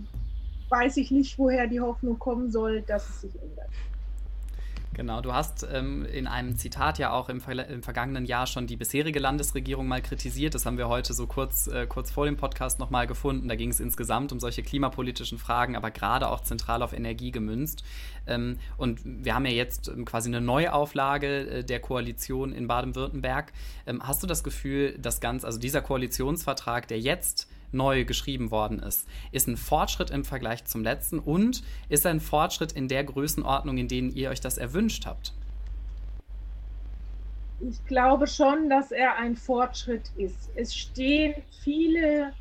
[0.68, 3.70] weiß ich nicht, woher die Hoffnung kommen soll, dass es sich ändert.
[4.94, 8.68] Genau, du hast ähm, in einem Zitat ja auch im, Ver im, vergangenen Jahr schon
[8.68, 10.54] die bisherige Landesregierung mal kritisiert.
[10.54, 13.48] Das haben wir heute so kurz, äh, kurz vor dem Podcast nochmal gefunden.
[13.48, 17.82] Da ging es insgesamt um solche klimapolitischen Fragen, aber gerade auch zentral auf Energie gemünzt.
[18.28, 23.52] Ähm, und wir haben ja jetzt ähm, quasi eine Neuauflage äh, der Koalition in Baden-Württemberg.
[23.86, 28.78] Ähm, hast du das Gefühl, dass ganz, also dieser Koalitionsvertrag, der jetzt neu geschrieben worden
[28.78, 33.76] ist, ist ein Fortschritt im Vergleich zum letzten und ist ein Fortschritt in der Größenordnung,
[33.78, 35.34] in denen ihr euch das erwünscht habt?
[37.60, 40.50] Ich glaube schon, dass er ein Fortschritt ist.
[40.54, 42.32] Es stehen viele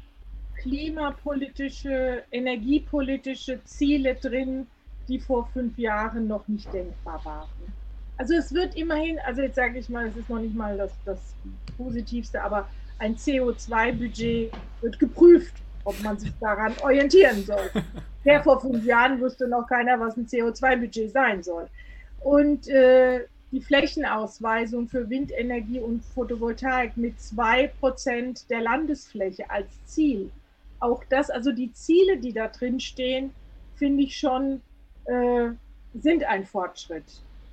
[0.61, 4.67] klimapolitische, energiepolitische Ziele drin,
[5.07, 7.49] die vor fünf Jahren noch nicht denkbar waren.
[8.17, 10.91] Also es wird immerhin, also jetzt sage ich mal, es ist noch nicht mal das,
[11.05, 11.35] das
[11.77, 12.67] Positivste, aber
[13.03, 17.69] ein CO2-Budget wird geprüft, ob man sich daran orientieren soll.
[18.25, 21.67] Ja, vor fünf Jahren wusste noch keiner, was ein CO2-Budget sein soll.
[22.21, 30.31] Und äh, die Flächenausweisung für Windenergie und Photovoltaik mit zwei Prozent der Landesfläche als Ziel.
[30.79, 33.31] Auch das, also die Ziele, die da drin stehen,
[33.75, 34.61] finde ich schon,
[35.03, 35.49] äh,
[35.93, 37.03] sind ein Fortschritt.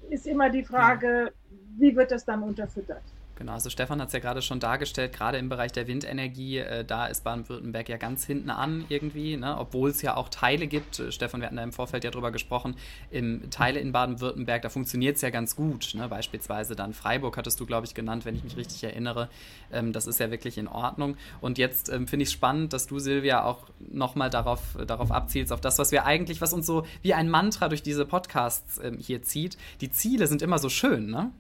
[0.08, 1.32] Ist immer die Frage,
[1.78, 3.02] wie wird das dann unterfüttert?
[3.40, 6.84] Genau, also Stefan hat es ja gerade schon dargestellt, gerade im Bereich der Windenergie, äh,
[6.84, 9.56] da ist Baden-Württemberg ja ganz hinten an irgendwie, ne?
[9.58, 10.98] obwohl es ja auch Teile gibt.
[10.98, 12.76] Äh, Stefan, wir hatten da im Vorfeld ja drüber gesprochen,
[13.10, 15.94] im Teile in Baden-Württemberg, da funktioniert es ja ganz gut.
[15.94, 16.06] Ne?
[16.06, 19.30] Beispielsweise dann Freiburg hattest du, glaube ich, genannt, wenn ich mich richtig erinnere.
[19.72, 21.16] Ähm, das ist ja wirklich in Ordnung.
[21.40, 25.50] Und jetzt ähm, finde ich es spannend, dass du, Silvia, auch nochmal darauf, darauf abzielst,
[25.50, 28.98] auf das, was wir eigentlich, was uns so wie ein Mantra durch diese Podcasts ähm,
[28.98, 29.56] hier zieht.
[29.80, 31.30] Die Ziele sind immer so schön, ne?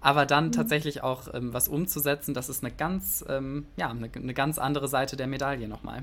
[0.00, 0.52] Aber dann mhm.
[0.52, 4.88] tatsächlich auch ähm, was umzusetzen, das ist eine ganz, ähm, ja, eine, eine, ganz andere
[4.88, 6.02] Seite der Medaille nochmal.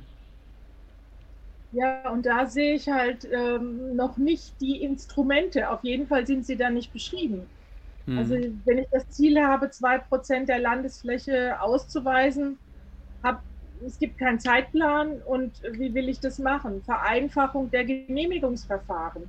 [1.71, 5.69] Ja, und da sehe ich halt ähm, noch nicht die Instrumente.
[5.69, 7.45] Auf jeden Fall sind sie da nicht beschrieben.
[8.05, 8.17] Mhm.
[8.17, 12.57] Also wenn ich das Ziel habe, zwei Prozent der Landesfläche auszuweisen,
[13.23, 13.41] hab,
[13.85, 16.81] es gibt keinen Zeitplan und wie will ich das machen?
[16.83, 19.23] Vereinfachung der Genehmigungsverfahren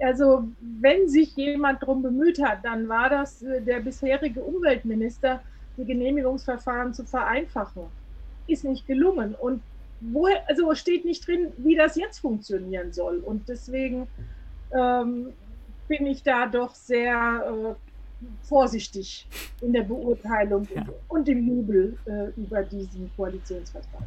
[0.00, 0.48] also
[0.80, 5.40] wenn sich jemand darum bemüht hat, dann war das äh, der bisherige Umweltminister,
[5.76, 7.82] die Genehmigungsverfahren zu vereinfachen.
[8.46, 9.34] Ist nicht gelungen.
[9.34, 9.62] Und
[10.00, 13.18] woher, also steht nicht drin, wie das jetzt funktionieren soll.
[13.18, 14.06] Und deswegen
[14.72, 15.32] ähm,
[15.88, 17.74] bin ich da doch sehr äh,
[18.42, 19.26] vorsichtig
[19.60, 20.84] in der Beurteilung ja.
[21.08, 24.06] und im Jubel äh, über diesen Koalitionsvertrag.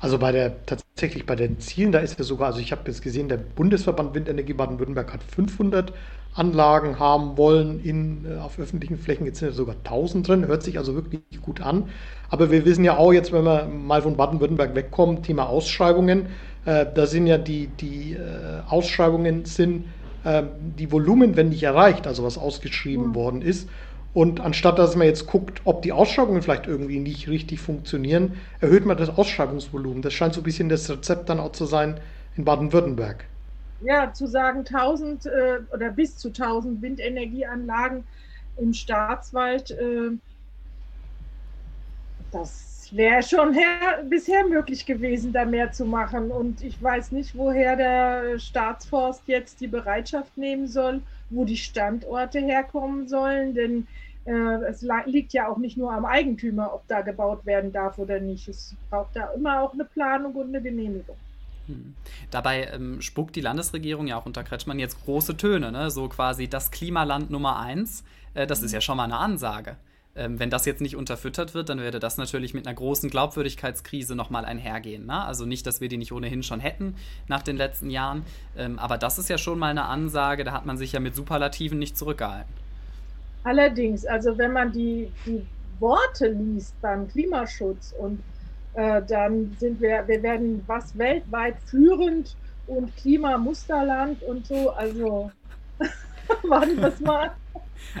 [0.00, 3.02] Also bei der tatsächlich bei den Zielen, da ist es sogar, also ich habe jetzt
[3.02, 5.92] gesehen, der Bundesverband Windenergie Baden-Württemberg hat 500
[6.34, 9.26] Anlagen haben wollen in, äh, auf öffentlichen Flächen.
[9.26, 11.88] Jetzt sind ja sogar 1000 drin, hört sich also wirklich gut an.
[12.30, 16.26] Aber wir wissen ja auch jetzt, wenn wir mal von Baden-Württemberg wegkommen, Thema Ausschreibungen,
[16.64, 19.84] äh, da sind ja die, die äh, Ausschreibungen sind
[20.24, 20.42] äh,
[20.78, 23.14] die Volumen, wenn nicht erreicht, also was ausgeschrieben mhm.
[23.14, 23.68] worden ist.
[24.12, 28.84] Und anstatt dass man jetzt guckt, ob die Ausschreibungen vielleicht irgendwie nicht richtig funktionieren, erhöht
[28.84, 30.02] man das Ausschreibungsvolumen.
[30.02, 32.00] Das scheint so ein bisschen das Rezept dann auch zu sein
[32.36, 33.24] in Baden-Württemberg.
[33.80, 35.30] Ja, zu sagen 1000 äh,
[35.72, 38.04] oder bis zu 1000 Windenergieanlagen
[38.56, 40.10] im Staatswald, äh,
[42.30, 46.30] das wäre schon her, bisher möglich gewesen, da mehr zu machen.
[46.30, 52.40] Und ich weiß nicht, woher der Staatsforst jetzt die Bereitschaft nehmen soll, wo die Standorte
[52.40, 53.86] herkommen sollen, denn
[54.24, 58.20] äh, es liegt ja auch nicht nur am Eigentümer, ob da gebaut werden darf oder
[58.20, 58.48] nicht.
[58.48, 61.16] Es braucht da immer auch eine Planung und eine Genehmigung.
[61.66, 61.94] Hm.
[62.30, 65.90] Dabei ähm, spuckt die Landesregierung ja auch unter Kretschmann jetzt große Töne, ne?
[65.90, 68.04] so quasi das Klimaland Nummer eins.
[68.34, 69.76] Äh, das ist ja schon mal eine Ansage.
[70.16, 74.16] Ähm, wenn das jetzt nicht unterfüttert wird, dann würde das natürlich mit einer großen Glaubwürdigkeitskrise
[74.16, 75.06] nochmal einhergehen.
[75.06, 75.24] Ne?
[75.24, 76.96] Also nicht, dass wir die nicht ohnehin schon hätten
[77.28, 78.24] nach den letzten Jahren,
[78.56, 81.14] ähm, aber das ist ja schon mal eine Ansage, da hat man sich ja mit
[81.14, 82.52] Superlativen nicht zurückgehalten.
[83.44, 85.46] Allerdings, also wenn man die, die
[85.78, 88.20] Worte liest beim Klimaschutz und
[88.74, 95.30] äh, dann sind wir, wir werden was weltweit führend und Klimamusterland und so, also
[96.42, 97.30] warten wir mal.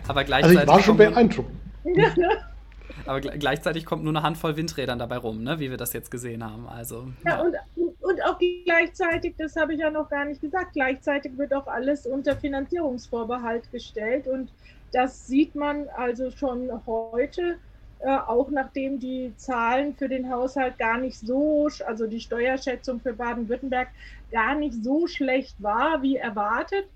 [0.06, 0.58] Aber gleichzeitig.
[0.58, 1.50] Also ich war schon beeindruckt.
[3.06, 5.58] Aber gleichzeitig kommt nur eine Handvoll Windrädern dabei rum, ne?
[5.60, 6.68] wie wir das jetzt gesehen haben.
[6.68, 7.40] Also, ja, ja.
[7.40, 7.56] Und,
[8.00, 12.06] und auch gleichzeitig, das habe ich ja noch gar nicht gesagt, gleichzeitig wird auch alles
[12.06, 14.26] unter Finanzierungsvorbehalt gestellt.
[14.26, 14.50] Und
[14.92, 17.58] das sieht man also schon heute,
[18.00, 23.12] äh, auch nachdem die Zahlen für den Haushalt gar nicht so, also die Steuerschätzung für
[23.12, 23.88] Baden-Württemberg
[24.32, 26.86] gar nicht so schlecht war, wie erwartet,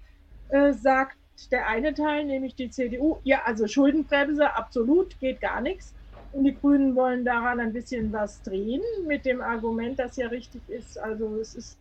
[0.49, 1.17] äh, sagt
[1.51, 5.95] der eine Teil, nämlich die CDU, ja, also Schuldenbremse, absolut, geht gar nichts.
[6.33, 10.63] Und die Grünen wollen daran ein bisschen was drehen, mit dem Argument, das ja richtig
[10.69, 10.99] ist.
[10.99, 11.79] Also es ist,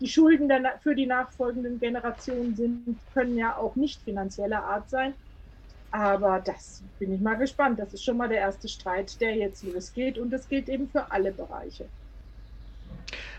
[0.00, 0.50] die Schulden
[0.82, 5.14] für die nachfolgenden Generationen sind, können ja auch nicht finanzieller Art sein.
[5.92, 7.78] Aber das bin ich mal gespannt.
[7.78, 10.18] Das ist schon mal der erste Streit, der jetzt losgeht.
[10.18, 11.84] Und das gilt eben für alle Bereiche.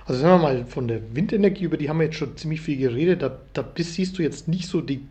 [0.06, 2.78] Also sagen wir mal von der Windenergie, über die haben wir jetzt schon ziemlich viel
[2.78, 3.22] geredet.
[3.22, 5.06] Da, da siehst du jetzt nicht so die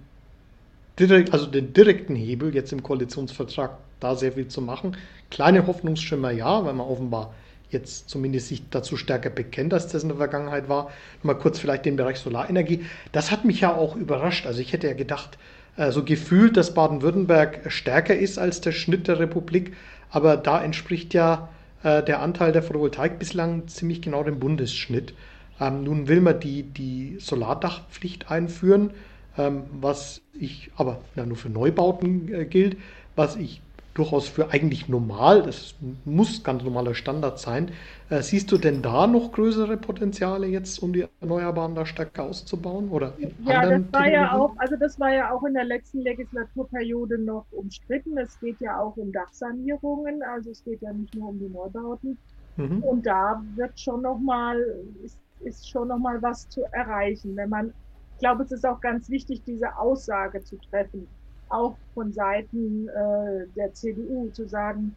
[1.06, 4.96] direkt, also den direkten Hebel jetzt im Koalitionsvertrag da sehr viel zu machen.
[5.30, 7.34] Kleine Hoffnungsschimmer ja, weil man offenbar
[7.70, 10.90] jetzt zumindest sich dazu stärker bekennt, als das in der Vergangenheit war.
[11.22, 12.84] Mal kurz vielleicht den Bereich Solarenergie.
[13.12, 14.46] Das hat mich ja auch überrascht.
[14.46, 15.38] Also ich hätte ja gedacht,
[15.76, 19.74] äh, so gefühlt, dass Baden-Württemberg stärker ist als der Schnitt der Republik.
[20.10, 21.48] Aber da entspricht ja
[21.82, 25.14] äh, der Anteil der Photovoltaik bislang ziemlich genau dem Bundesschnitt.
[25.60, 28.90] Ähm, nun will man die, die Solardachpflicht einführen
[29.36, 32.76] was ich aber ja, nur für Neubauten äh, gilt,
[33.16, 33.62] was ich
[33.94, 37.70] durchaus für eigentlich normal, das muss ganz normaler Standard sein.
[38.08, 42.88] Äh, siehst du denn da noch größere Potenziale jetzt, um die Erneuerbaren da stärker auszubauen?
[42.88, 43.12] Oder
[43.44, 47.44] ja, das war ja auch, also das war ja auch in der letzten Legislaturperiode noch
[47.50, 48.16] umstritten.
[48.16, 52.16] Es geht ja auch um Dachsanierungen, also es geht ja nicht nur um die Neubauten.
[52.56, 52.82] Mhm.
[52.82, 54.58] Und da wird schon noch mal,
[55.04, 57.74] ist, ist schon noch mal was zu erreichen, wenn man
[58.22, 61.08] glaube, es ist auch ganz wichtig, diese Aussage zu treffen.
[61.48, 64.96] auch von Seiten äh, der CDU zu sagen,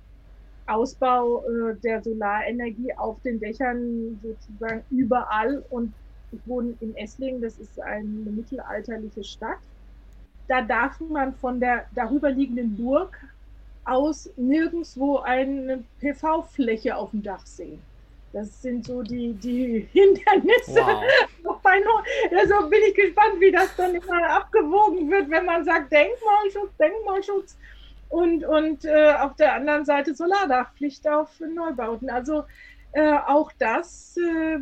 [0.67, 5.63] Ausbau äh, der Solarenergie auf den Dächern sozusagen überall.
[5.69, 5.91] Und
[6.31, 9.59] ich wohne in Esslingen, das ist eine mittelalterliche Stadt.
[10.47, 13.17] Da darf man von der darüberliegenden Burg
[13.83, 17.81] aus nirgendwo eine PV-Fläche auf dem Dach sehen.
[18.35, 20.81] Das sind so die, die Hindernisse.
[20.81, 21.03] Wow.
[22.37, 27.57] Also bin ich gespannt, wie das dann immer abgewogen wird, wenn man sagt Denkmalschutz, Denkmalschutz
[28.09, 32.09] und, und äh, auf der anderen Seite Solardachpflicht auf Neubauten.
[32.09, 32.43] Also
[32.93, 34.59] äh, auch das äh,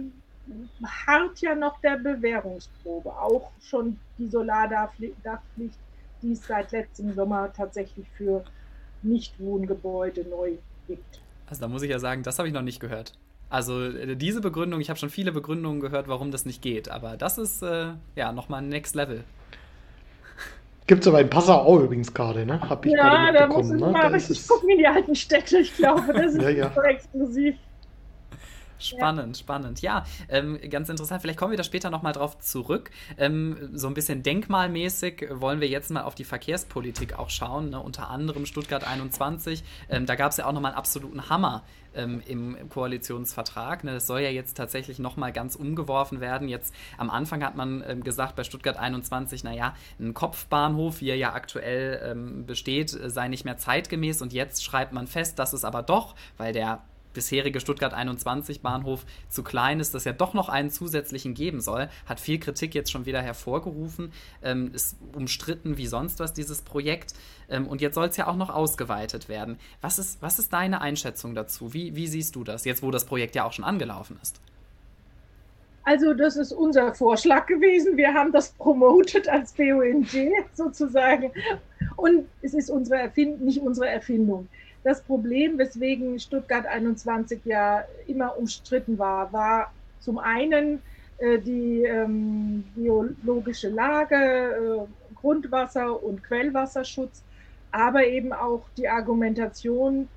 [1.05, 3.09] harrt ja noch der Bewährungsprobe.
[3.11, 5.15] Auch schon die Solardachpflicht,
[6.21, 8.43] die es seit letztem Sommer tatsächlich für
[9.03, 10.53] Nichtwohngebäude neu
[10.87, 11.21] gibt.
[11.47, 13.13] Also da muss ich ja sagen, das habe ich noch nicht gehört.
[13.53, 17.17] Also äh, diese Begründung, ich habe schon viele Begründungen gehört, warum das nicht geht, aber
[17.17, 19.23] das ist äh, ja nochmal Next Level.
[20.87, 22.59] Gibt es aber in Passau auch übrigens gerade, ne?
[22.67, 23.91] Hab ich ja, da muss ich ne?
[23.91, 25.59] mal richtig gucken in die alten Städte.
[25.59, 26.71] Ich glaube, das ist ja, ja.
[26.73, 27.55] so exklusiv.
[28.79, 29.39] Spannend, ja.
[29.41, 29.81] spannend.
[29.81, 31.21] Ja, ähm, ganz interessant.
[31.21, 32.91] Vielleicht kommen wir da später nochmal drauf zurück.
[33.17, 37.69] Ähm, so ein bisschen denkmalmäßig wollen wir jetzt mal auf die Verkehrspolitik auch schauen.
[37.69, 37.79] Ne?
[37.79, 39.63] Unter anderem Stuttgart 21.
[39.89, 41.63] Ähm, da gab es ja auch nochmal einen absoluten Hammer
[41.95, 43.83] ähm, im Koalitionsvertrag.
[43.83, 43.93] Ne?
[43.93, 46.47] Das soll ja jetzt tatsächlich nochmal ganz umgeworfen werden.
[46.49, 51.17] Jetzt am Anfang hat man ähm, gesagt bei Stuttgart 21, naja, ein Kopfbahnhof, wie er
[51.17, 54.21] ja aktuell ähm, besteht, sei nicht mehr zeitgemäß.
[54.21, 56.81] Und jetzt schreibt man fest, dass es aber doch, weil der
[57.13, 61.89] bisherige Stuttgart 21 Bahnhof zu klein ist, dass ja doch noch einen zusätzlichen geben soll,
[62.05, 67.13] hat viel Kritik jetzt schon wieder hervorgerufen, ähm, ist umstritten wie sonst was dieses Projekt
[67.49, 69.57] ähm, und jetzt soll es ja auch noch ausgeweitet werden.
[69.81, 71.73] Was ist, was ist deine Einschätzung dazu?
[71.73, 74.39] Wie, wie siehst du das, jetzt wo das Projekt ja auch schon angelaufen ist?
[75.85, 77.97] Also das ist unser Vorschlag gewesen.
[77.97, 80.07] Wir haben das promotet als BUNG
[80.53, 81.31] sozusagen.
[81.97, 84.47] Und es ist unsere Erfindung, nicht unsere Erfindung.
[84.83, 90.81] Das Problem, weswegen Stuttgart 21 ja immer umstritten war, war zum einen
[91.19, 97.23] äh, die ähm, biologische Lage, äh, Grundwasser- und Quellwasserschutz,
[97.71, 100.09] aber eben auch die Argumentation,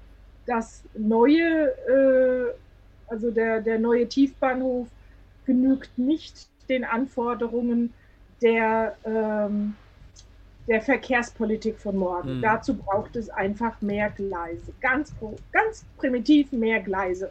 [0.46, 2.52] dass neue, äh,
[3.07, 4.88] also der, der neue Tiefbahnhof
[5.44, 7.94] genügt nicht den Anforderungen
[8.42, 9.76] der ähm,
[10.68, 12.38] der Verkehrspolitik von morgen.
[12.38, 12.42] Mhm.
[12.42, 15.12] Dazu braucht es einfach mehr Gleise, ganz,
[15.52, 17.31] ganz primitiv mehr Gleise.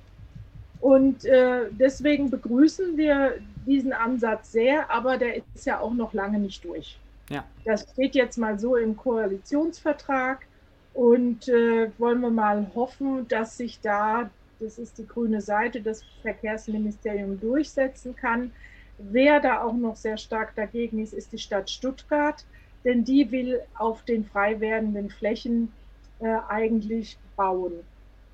[0.80, 6.40] Und äh, deswegen begrüßen wir diesen Ansatz sehr, aber der ist ja auch noch lange
[6.40, 7.00] nicht durch.
[7.30, 7.44] Ja.
[7.64, 10.46] Das steht jetzt mal so im Koalitionsvertrag
[10.94, 16.04] und äh, wollen wir mal hoffen, dass sich da, das ist die grüne Seite, das
[16.22, 18.52] Verkehrsministerium durchsetzen kann.
[18.98, 22.46] Wer da auch noch sehr stark dagegen ist, ist die Stadt Stuttgart
[22.86, 25.72] denn die will auf den frei werdenden Flächen
[26.20, 27.74] äh, eigentlich bauen.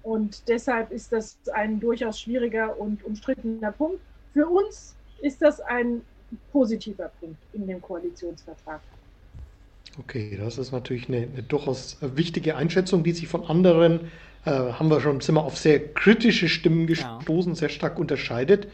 [0.04, 4.00] Und deshalb ist das ein durchaus schwieriger und umstrittener Punkt.
[4.34, 6.02] Für uns ist das ein
[6.52, 8.82] positiver Punkt in dem Koalitionsvertrag.
[10.00, 14.12] Okay, das ist natürlich eine, eine durchaus wichtige Einschätzung, die sich von anderen,
[14.46, 17.56] äh, haben wir schon, sind wir auf sehr kritische Stimmen gestoßen, ja.
[17.56, 18.68] sehr stark unterscheidet.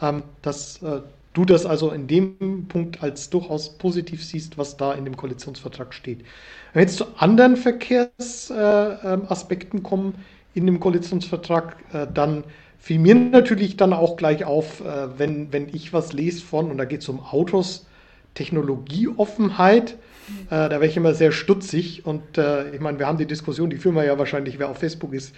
[0.00, 1.02] Ähm, dass äh,
[1.34, 5.92] du das also in dem Punkt als durchaus positiv siehst, was da in dem Koalitionsvertrag
[5.92, 6.20] steht.
[6.72, 10.14] Wenn wir jetzt zu anderen Verkehrsaspekten äh, kommen
[10.54, 12.44] in dem Koalitionsvertrag, äh, dann
[12.78, 16.78] fiel mir natürlich dann auch gleich auf, äh, wenn, wenn ich was lese von, und
[16.78, 17.86] da geht es um Autos,
[18.34, 19.98] Technologieoffenheit,
[20.48, 22.06] da wäre ich immer sehr stutzig.
[22.06, 22.22] Und
[22.72, 25.34] ich meine, wir haben die Diskussion, die führen wir ja wahrscheinlich, wer auf Facebook ist,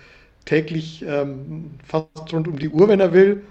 [0.46, 3.42] täglich ähm, fast rund um die Uhr, wenn er will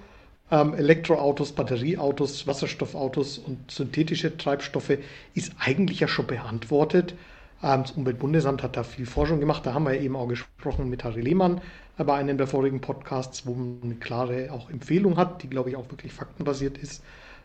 [0.51, 4.97] ähm, Elektroautos, Batterieautos, Wasserstoffautos und synthetische Treibstoffe
[5.34, 7.15] ist eigentlich ja schon beantwortet.
[7.63, 9.65] Ähm, das Umweltbundesamt hat da viel Forschung gemacht.
[9.65, 11.62] Da haben wir eben auch gesprochen mit Harry Lehmann
[11.97, 15.75] bei einem der vorigen Podcasts, wo man eine klare auch Empfehlung hat, die glaube ich
[15.77, 17.01] auch wirklich faktenbasiert ist.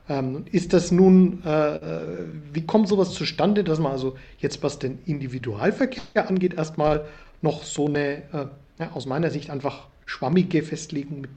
[0.08, 4.78] Ähm, ist das nun, äh, äh, wie kommt sowas zustande, dass man also jetzt, was
[4.78, 7.04] den Individualverkehr angeht, erstmal
[7.42, 8.46] noch so eine, äh,
[8.78, 11.30] ja, aus meiner Sicht einfach schwammige Festlegung mit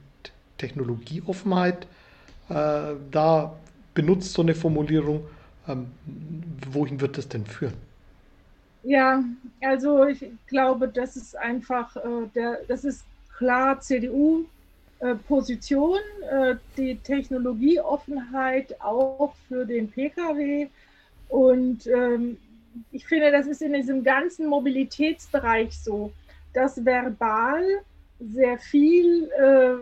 [0.58, 1.86] Technologieoffenheit
[2.48, 3.56] äh, da
[3.94, 5.26] benutzt, so eine Formulierung.
[5.66, 5.86] Ähm,
[6.70, 7.72] wohin wird das denn führen?
[8.82, 9.24] Ja,
[9.62, 13.02] also ich glaube, das ist einfach, äh, der, das ist
[13.38, 20.68] klar CDU-Position, äh, die Technologieoffenheit auch für den Pkw.
[21.28, 22.36] Und ähm,
[22.92, 26.12] ich finde, das ist in diesem ganzen Mobilitätsbereich so,
[26.52, 27.64] dass verbal
[28.20, 29.76] sehr viel äh,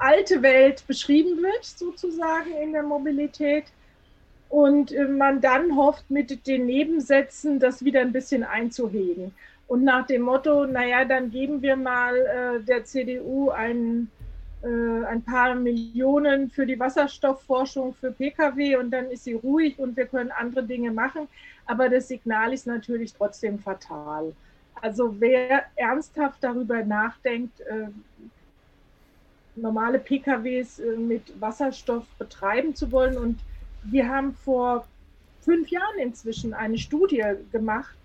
[0.00, 3.64] alte Welt beschrieben wird, sozusagen in der Mobilität.
[4.48, 9.32] und äh, man dann hofft, mit den Nebensätzen das wieder ein bisschen einzuhegen.
[9.68, 14.10] Und nach dem Motto, naja, dann geben wir mal äh, der CDU ein,
[14.64, 19.96] äh, ein paar Millionen für die Wasserstoffforschung für Pkw und dann ist sie ruhig und
[19.96, 21.28] wir können andere Dinge machen.
[21.66, 24.32] Aber das Signal ist natürlich trotzdem fatal.
[24.82, 27.86] Also wer ernsthaft darüber nachdenkt, äh,
[29.60, 33.40] normale PKWs äh, mit Wasserstoff betreiben zu wollen und
[33.84, 34.86] wir haben vor
[35.40, 37.96] fünf Jahren inzwischen eine Studie gemacht,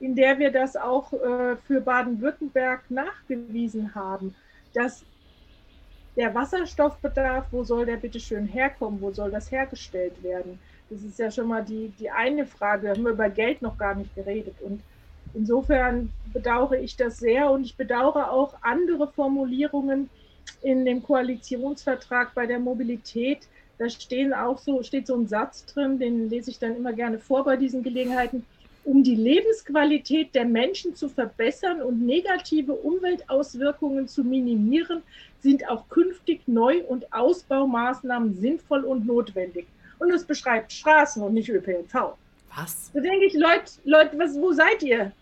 [0.00, 4.34] in der wir das auch äh, für Baden-Württemberg nachgewiesen haben,
[4.74, 5.04] dass
[6.16, 10.58] der Wasserstoffbedarf, wo soll der bitte schön herkommen, wo soll das hergestellt werden?
[10.90, 12.88] Das ist ja schon mal die, die eine Frage.
[12.88, 14.54] Da haben wir über Geld noch gar nicht geredet.
[14.60, 14.82] Und
[15.32, 20.08] insofern bedauere ich das sehr und ich bedauere auch andere Formulierungen
[20.62, 23.40] in dem Koalitionsvertrag bei der Mobilität,
[23.78, 27.18] da stehen auch so, steht so ein Satz drin, den lese ich dann immer gerne
[27.18, 28.46] vor bei diesen Gelegenheiten.
[28.84, 35.02] Um die Lebensqualität der Menschen zu verbessern und negative Umweltauswirkungen zu minimieren,
[35.40, 39.66] sind auch künftig Neu- und Ausbaumaßnahmen sinnvoll und notwendig.
[39.98, 42.14] Und es beschreibt Straßen und nicht ÖPNV.
[42.54, 42.90] Was?
[42.92, 45.12] Da denke ich, Leute, Leute, was, wo seid ihr?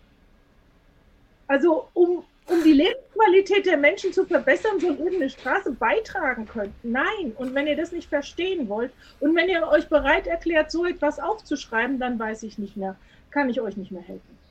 [1.47, 6.73] Also, um, um die Lebensqualität der Menschen zu verbessern, soll irgendeine Straße beitragen können.
[6.83, 7.33] Nein.
[7.37, 11.19] Und wenn ihr das nicht verstehen wollt und wenn ihr euch bereit erklärt, so etwas
[11.19, 12.95] aufzuschreiben, dann weiß ich nicht mehr,
[13.31, 14.42] kann ich euch nicht mehr helfen.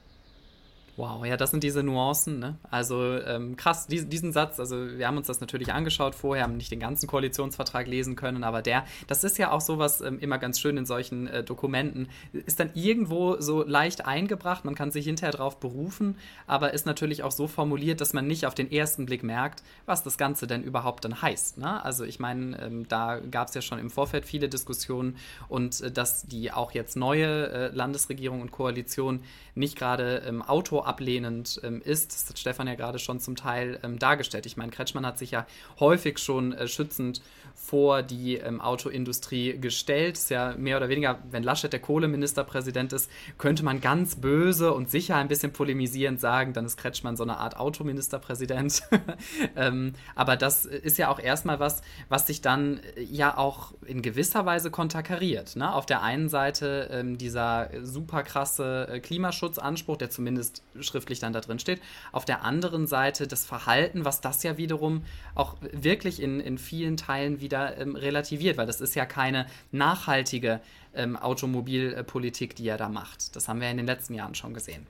[0.97, 2.59] Wow, ja, das sind diese Nuancen, ne?
[2.71, 6.59] Also ähm, krass, diesen, diesen Satz, also wir haben uns das natürlich angeschaut vorher, haben
[6.59, 10.37] nicht den ganzen Koalitionsvertrag lesen können, aber der, das ist ja auch sowas ähm, immer
[10.37, 15.07] ganz schön in solchen äh, Dokumenten, ist dann irgendwo so leicht eingebracht, man kann sich
[15.07, 19.07] hinterher drauf berufen, aber ist natürlich auch so formuliert, dass man nicht auf den ersten
[19.07, 21.57] Blick merkt, was das Ganze denn überhaupt dann heißt.
[21.57, 21.83] Ne?
[21.83, 25.17] Also ich meine, ähm, da gab es ja schon im Vorfeld viele Diskussionen
[25.49, 29.23] und äh, dass die auch jetzt neue äh, Landesregierung und Koalition
[29.55, 30.43] nicht gerade ähm,
[30.83, 32.13] autoablehnend ähm, ist.
[32.13, 34.47] Das hat Stefan ja gerade schon zum Teil ähm, dargestellt.
[34.47, 35.47] Ich meine, Kretschmann hat sich ja
[35.81, 37.23] häufig schon äh, schützend
[37.55, 40.17] vor die ähm, Autoindustrie gestellt.
[40.17, 44.91] Ist ja mehr oder weniger, wenn Laschet der Kohleministerpräsident ist, könnte man ganz böse und
[44.91, 48.83] sicher ein bisschen polemisierend sagen, dann ist Kretschmann so eine Art Autoministerpräsident.
[49.57, 54.03] ähm, aber das ist ja auch erstmal was, was sich dann äh, ja auch in
[54.03, 55.57] gewisser Weise konterkariert.
[55.57, 55.73] Ne?
[55.73, 61.41] Auf der einen Seite ähm, dieser super krasse äh, Klimaschutzanspruch, der zumindest schriftlich dann da
[61.41, 61.81] drin steht.
[62.13, 65.05] Auf der anderen Seite das Verhalten, was das ja wiederum
[65.35, 70.61] auch wirklich in, in vielen Teilen wieder ähm, relativiert, weil das ist ja keine nachhaltige
[70.95, 73.35] ähm, Automobilpolitik, die er da macht.
[73.37, 74.87] Das haben wir in den letzten Jahren schon gesehen.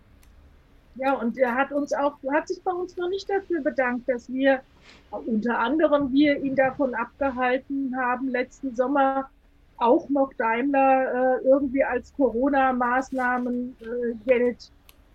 [0.97, 4.31] Ja, und er hat uns auch, hat sich bei uns noch nicht dafür bedankt, dass
[4.31, 4.61] wir
[5.11, 9.31] unter anderem wir ihn davon abgehalten haben, letzten Sommer
[9.79, 14.71] auch noch Daimler äh, irgendwie als Corona-Maßnahmen äh, Geld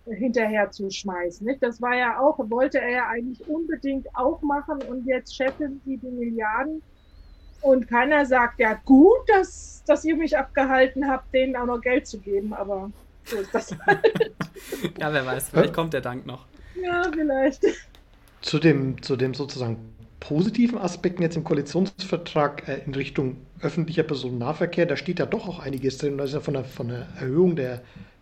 [0.10, 1.46] hinterher zu schmeißen.
[1.46, 1.62] Nicht?
[1.64, 5.98] Das war ja auch, wollte er ja eigentlich unbedingt auch machen und jetzt scheffeln sie
[5.98, 6.82] die Milliarden
[7.62, 12.08] und keiner sagt, ja gut, dass, dass ihr mich abgehalten habt, denen auch noch Geld
[12.08, 12.92] zu geben, aber
[13.26, 14.34] so ist das halt.
[15.00, 16.46] ja, wer weiß, vielleicht kommt der Dank noch.
[16.82, 17.66] Ja, vielleicht.
[18.42, 19.78] Zu dem, zu dem sozusagen
[20.20, 25.60] positiven Aspekten jetzt im Koalitionsvertrag äh, in Richtung öffentlicher Personennahverkehr, da steht ja doch auch
[25.60, 26.18] einiges drin.
[26.18, 27.82] Da ist ja von der, von der Erhöhung der,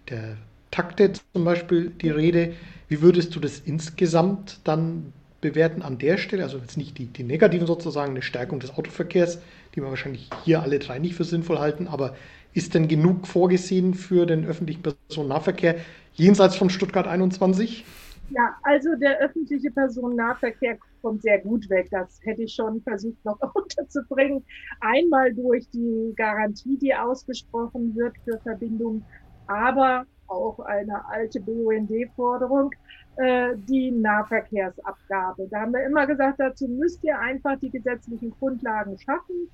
[0.09, 0.37] der
[0.71, 2.53] Takte zum Beispiel die Rede.
[2.87, 7.23] Wie würdest du das insgesamt dann bewerten an der Stelle, also jetzt nicht die, die
[7.23, 9.39] negativen sozusagen, eine Stärkung des Autoverkehrs,
[9.73, 12.15] die wir wahrscheinlich hier alle drei nicht für sinnvoll halten, aber
[12.53, 15.75] ist denn genug vorgesehen für den öffentlichen Personennahverkehr
[16.13, 17.85] jenseits von Stuttgart 21?
[18.29, 21.89] Ja, also der öffentliche Personennahverkehr kommt sehr gut weg.
[21.91, 24.43] Das hätte ich schon versucht noch unterzubringen.
[24.79, 29.05] Einmal durch die Garantie, die ausgesprochen wird für Verbindungen,
[29.45, 32.71] aber auch eine alte BUND-Forderung,
[33.17, 35.47] äh, die Nahverkehrsabgabe.
[35.49, 39.49] Da haben wir immer gesagt, dazu müsst ihr einfach die gesetzlichen Grundlagen schaffen,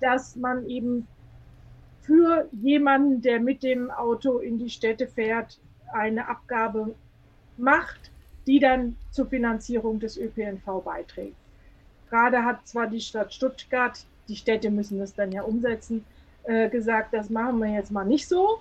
[0.00, 1.06] dass man eben
[2.02, 5.58] für jemanden, der mit dem Auto in die Städte fährt,
[5.92, 6.94] eine Abgabe
[7.56, 8.10] macht,
[8.46, 11.36] die dann zur Finanzierung des ÖPNV beiträgt.
[12.10, 16.04] Gerade hat zwar die Stadt Stuttgart, die Städte müssen das dann ja umsetzen,
[16.44, 18.58] äh, gesagt, das machen wir jetzt mal nicht so,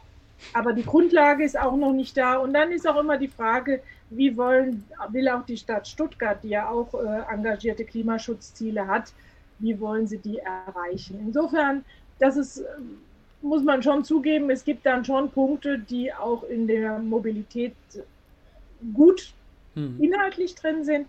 [0.53, 2.37] aber die Grundlage ist auch noch nicht da.
[2.37, 6.49] Und dann ist auch immer die Frage, wie wollen, will auch die Stadt Stuttgart, die
[6.49, 9.13] ja auch äh, engagierte Klimaschutzziele hat,
[9.59, 11.19] wie wollen sie die erreichen?
[11.25, 11.85] Insofern,
[12.19, 12.63] das ist, äh,
[13.41, 17.75] muss man schon zugeben, es gibt dann schon Punkte, die auch in der Mobilität
[18.93, 19.33] gut
[19.75, 20.01] hm.
[20.01, 21.07] inhaltlich drin sind.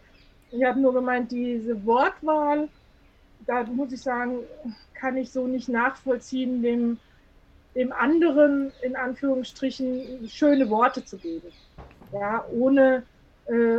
[0.51, 2.69] Ich habe nur gemeint, diese Wortwahl,
[3.47, 4.39] da muss ich sagen,
[4.95, 6.99] kann ich so nicht nachvollziehen, dem
[7.75, 11.49] dem anderen in Anführungsstrichen schöne Worte zu geben.
[12.13, 13.03] Ja, ohne,
[13.47, 13.79] äh,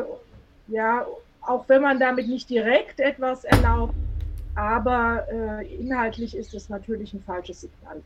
[0.68, 1.06] ja,
[1.42, 3.96] auch wenn man damit nicht direkt etwas erlaubt,
[4.56, 8.02] aber äh, inhaltlich ist es natürlich ein falsches Signal.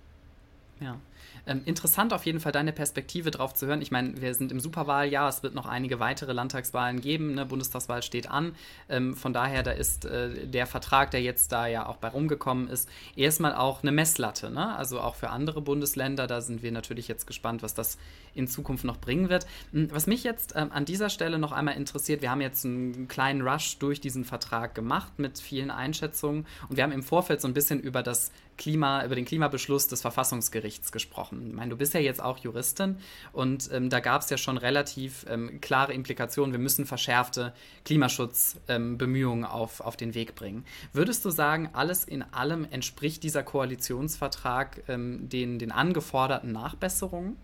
[0.79, 0.99] Ja.
[1.45, 3.81] Ähm, interessant auf jeden Fall deine Perspektive drauf zu hören.
[3.81, 7.45] Ich meine, wir sind im Superwahljahr, es wird noch einige weitere Landtagswahlen geben, ne?
[7.45, 8.55] Bundestagswahl steht an.
[8.87, 12.67] Ähm, von daher, da ist äh, der Vertrag, der jetzt da ja auch bei rumgekommen
[12.67, 14.49] ist, erstmal auch eine Messlatte.
[14.49, 14.75] Ne?
[14.75, 17.97] Also auch für andere Bundesländer, da sind wir natürlich jetzt gespannt, was das
[18.33, 19.47] in Zukunft noch bringen wird.
[19.71, 23.07] Hm, was mich jetzt ähm, an dieser Stelle noch einmal interessiert, wir haben jetzt einen
[23.07, 27.47] kleinen Rush durch diesen Vertrag gemacht mit vielen Einschätzungen und wir haben im Vorfeld so
[27.47, 31.47] ein bisschen über das Klima, über den Klimabeschluss des Verfassungsgerichts gesprochen.
[31.47, 32.97] Ich meine, du bist ja jetzt auch Juristin
[33.31, 36.51] und ähm, da gab es ja schon relativ ähm, klare Implikationen.
[36.51, 37.53] Wir müssen verschärfte
[37.85, 40.65] Klimaschutzbemühungen ähm, auf, auf den Weg bringen.
[40.93, 47.37] Würdest du sagen, alles in allem entspricht dieser Koalitionsvertrag ähm, den, den angeforderten Nachbesserungen?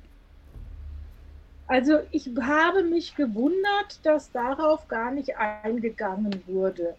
[1.67, 6.95] Also ich habe mich gewundert, dass darauf gar nicht eingegangen wurde.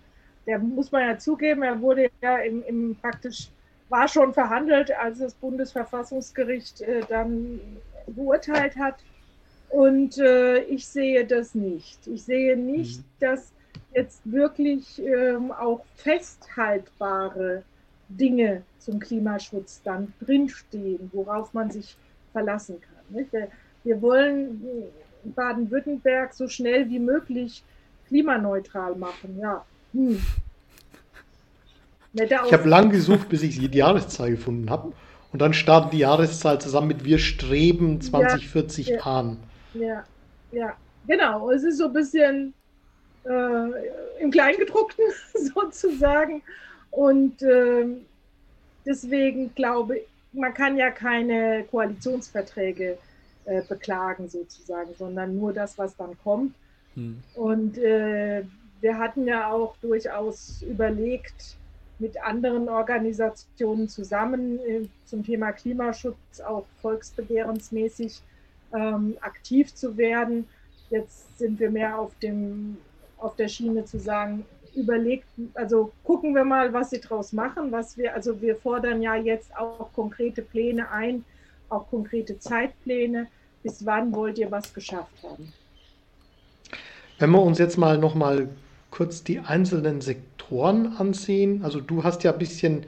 [0.47, 3.49] Der muss man ja zugeben, er wurde ja im, im praktisch
[3.89, 7.61] war schon verhandelt, als das Bundesverfassungsgericht äh, dann
[8.07, 8.97] beurteilt hat.
[9.69, 12.07] Und äh, ich sehe das nicht.
[12.07, 13.05] Ich sehe nicht, mhm.
[13.21, 13.53] dass
[13.95, 17.63] jetzt wirklich ähm, auch festhaltbare
[18.09, 21.97] Dinge zum Klimaschutz dann drinstehen, worauf man sich
[22.33, 23.27] verlassen kann.
[23.31, 23.49] Wir,
[23.83, 24.63] wir, wollen
[25.25, 27.65] Baden-Württemberg so schnell wie möglich
[28.07, 29.39] klimaneutral machen.
[29.41, 30.21] Ja, hm.
[32.17, 34.93] Ich habe lang gesucht, bis ich die Jahreszahl gefunden habe.
[35.33, 39.37] Und dann startet die Jahreszahl zusammen mit Wir streben 2040 ja, an.
[39.75, 40.05] Ja,
[40.53, 40.75] ja,
[41.07, 41.51] genau.
[41.51, 42.55] Es ist so ein bisschen
[43.25, 45.05] äh, im Kleingedruckten
[45.55, 46.43] sozusagen.
[46.91, 47.87] Und äh,
[48.87, 50.03] deswegen glaube ich,
[50.33, 52.99] man kann ja keine Koalitionsverträge
[53.45, 56.55] äh, beklagen sozusagen, sondern nur das, was dann kommt.
[56.95, 57.23] Hm.
[57.35, 58.43] Und äh,
[58.81, 61.57] wir hatten ja auch durchaus überlegt,
[61.99, 68.21] mit anderen Organisationen zusammen äh, zum Thema Klimaschutz auch volksbegehrensmäßig
[68.75, 70.47] ähm, aktiv zu werden.
[70.91, 72.77] Jetzt sind wir mehr auf, dem,
[73.19, 74.45] auf der Schiene zu sagen,
[74.75, 79.17] überlegt, also gucken wir mal, was sie daraus machen, was wir, also wir fordern ja
[79.17, 81.25] jetzt auch konkrete Pläne ein,
[81.69, 83.29] auch konkrete Zeitpläne.
[83.63, 85.53] Bis wann wollt ihr was geschafft haben?
[87.19, 88.49] Wenn wir uns jetzt mal nochmal
[88.97, 91.63] kurz die einzelnen Sektoren ansehen.
[91.63, 92.87] Also du hast ja ein bisschen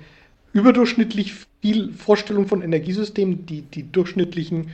[0.54, 4.70] überdurchschnittlich viel Vorstellung von Energiesystemen, die die durchschnittlichen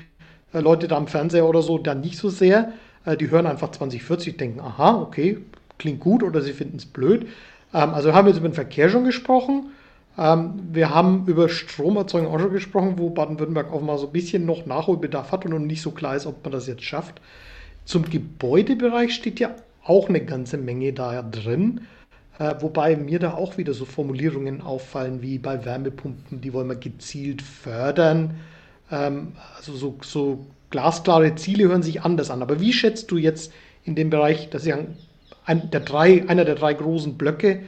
[0.52, 2.72] äh, Leute da am Fernseher oder so dann nicht so sehr.
[3.04, 5.38] Äh, die hören einfach 2040, denken, aha, okay,
[5.78, 7.26] klingt gut oder sie finden es blöd.
[7.72, 9.72] Ähm, also haben wir jetzt über den Verkehr schon gesprochen.
[10.16, 14.66] Ähm, wir haben über Stromerzeugung auch schon gesprochen, wo Baden-Württemberg mal so ein bisschen noch
[14.66, 17.20] Nachholbedarf hat und noch nicht so klar ist, ob man das jetzt schafft.
[17.84, 19.54] Zum Gebäudebereich steht ja
[19.84, 21.82] auch eine ganze Menge da drin.
[22.38, 26.76] Äh, wobei mir da auch wieder so Formulierungen auffallen wie bei Wärmepumpen, die wollen wir
[26.76, 28.34] gezielt fördern.
[28.90, 32.42] Ähm, also so, so glasklare Ziele hören sich anders an.
[32.42, 33.52] Aber wie schätzt du jetzt
[33.84, 34.78] in dem Bereich, das ist ja
[35.44, 37.60] ein, der drei, einer der drei großen Blöcke,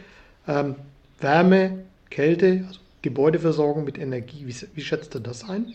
[0.48, 0.74] ähm,
[1.20, 5.74] Wärme, Kälte, also Gebäudeversorgung mit Energie, wie, wie schätzt du das ein?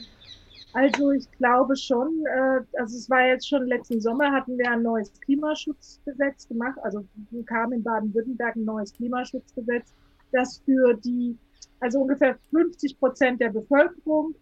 [0.74, 4.84] Also ich glaube schon, äh, also es war jetzt schon letzten Sommer, hatten wir ein
[4.84, 7.05] neues Klimaschutzgesetz gemacht, also
[7.45, 9.93] kam in Baden-Württemberg ein neues Klimaschutzgesetz,
[10.32, 11.38] das für die,
[11.82, 14.34] also ungefähr 50 Prozent der Bevölkerung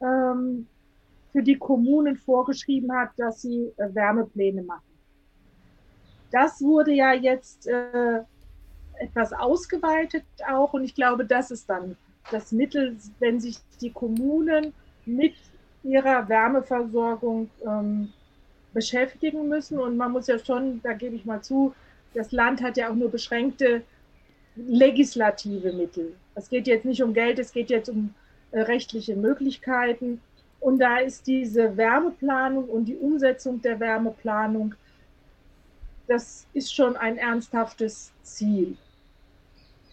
[0.00, 0.66] ähm,
[1.32, 4.94] für die Kommunen vorgeschrieben hat, dass sie äh, Wärmepläne machen.
[6.30, 8.20] Das wurde ja jetzt äh,
[9.00, 11.96] etwas ausgeweitet auch und ich glaube, das ist dann
[12.30, 14.72] das Mittel, wenn sich die Kommunen
[15.04, 15.34] mit
[15.84, 18.12] ihrer Wärmeversorgung ähm,
[18.72, 19.78] beschäftigen müssen.
[19.78, 21.74] Und man muss ja schon, da gebe ich mal zu,
[22.14, 23.82] das Land hat ja auch nur beschränkte
[24.56, 26.14] legislative Mittel.
[26.34, 28.14] Es geht jetzt nicht um Geld, es geht jetzt um
[28.50, 30.20] äh, rechtliche Möglichkeiten.
[30.60, 34.74] Und da ist diese Wärmeplanung und die Umsetzung der Wärmeplanung,
[36.06, 38.76] das ist schon ein ernsthaftes Ziel.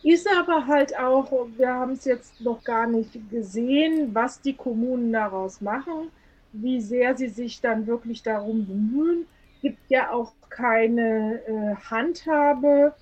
[0.03, 5.13] Ist aber halt auch, wir haben es jetzt noch gar nicht gesehen, was die Kommunen
[5.13, 6.09] daraus machen,
[6.53, 9.27] wie sehr sie sich dann wirklich darum bemühen.
[9.61, 12.93] Gibt ja auch keine äh, Handhabe,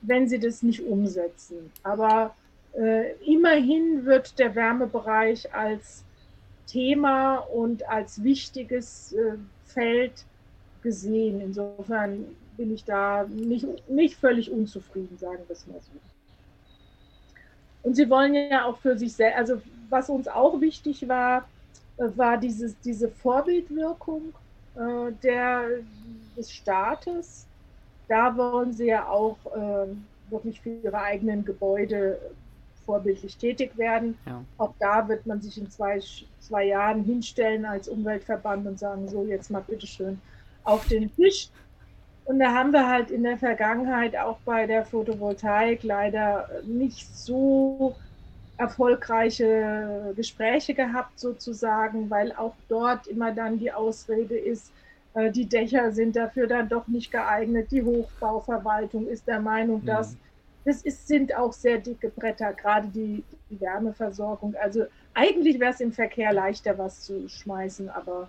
[0.00, 1.70] wenn sie das nicht umsetzen.
[1.82, 2.34] Aber
[2.72, 6.04] äh, immerhin wird der Wärmebereich als
[6.66, 9.36] Thema und als wichtiges äh,
[9.66, 10.24] Feld
[10.82, 11.40] gesehen.
[11.40, 12.24] Insofern
[12.56, 16.09] bin ich da nicht, nicht völlig unzufrieden, sagen wir es mal so.
[17.82, 21.48] Und sie wollen ja auch für sich selbst, also was uns auch wichtig war,
[21.96, 24.32] äh, war dieses, diese Vorbildwirkung
[24.76, 25.64] äh, der,
[26.36, 27.46] des Staates.
[28.08, 29.86] Da wollen sie ja auch äh,
[30.30, 32.18] wirklich für ihre eigenen Gebäude
[32.84, 34.18] vorbildlich tätig werden.
[34.26, 34.44] Ja.
[34.58, 36.00] Auch da wird man sich in zwei,
[36.40, 40.20] zwei Jahren hinstellen als Umweltverband und sagen, so jetzt mal bitteschön
[40.64, 41.50] auf den Tisch.
[42.30, 47.96] Und da haben wir halt in der Vergangenheit auch bei der Photovoltaik leider nicht so
[48.56, 54.70] erfolgreiche Gespräche gehabt, sozusagen, weil auch dort immer dann die Ausrede ist,
[55.14, 60.12] äh, die Dächer sind dafür dann doch nicht geeignet, die Hochbauverwaltung ist der Meinung, dass
[60.12, 60.18] mhm.
[60.66, 64.54] das ist, sind auch sehr dicke Bretter, gerade die, die Wärmeversorgung.
[64.62, 68.28] Also eigentlich wäre es im Verkehr leichter, was zu schmeißen, aber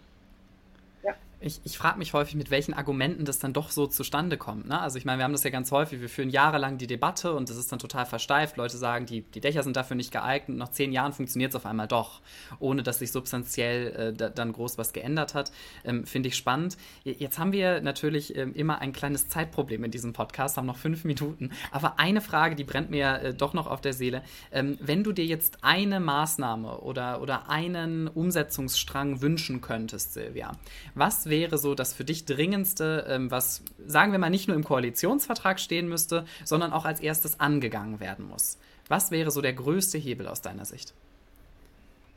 [1.42, 4.68] ich, ich frage mich häufig, mit welchen Argumenten das dann doch so zustande kommt.
[4.68, 4.80] Ne?
[4.80, 7.50] Also ich meine, wir haben das ja ganz häufig, wir führen jahrelang die Debatte und
[7.50, 8.58] das ist dann total versteift.
[8.58, 10.58] Leute sagen, die, die Dächer sind dafür nicht geeignet.
[10.58, 12.22] Nach zehn Jahren funktioniert es auf einmal doch,
[12.60, 15.52] ohne dass sich substanziell äh, da, dann groß was geändert hat.
[15.84, 16.78] Ähm, Finde ich spannend.
[17.04, 21.06] Jetzt haben wir natürlich ähm, immer ein kleines Zeitproblem in diesem Podcast, haben noch fünf
[21.06, 21.52] Minuten.
[21.72, 24.22] Aber eine Frage, die brennt mir äh, doch noch auf der Seele.
[24.52, 30.52] Ähm, wenn du dir jetzt eine Maßnahme oder, oder einen Umsetzungsstrang wünschen könntest, Silvia,
[30.94, 34.64] was wäre so das für dich dringendste, ähm, was, sagen wir mal, nicht nur im
[34.64, 38.58] Koalitionsvertrag stehen müsste, sondern auch als erstes angegangen werden muss?
[38.88, 40.94] Was wäre so der größte Hebel aus deiner Sicht?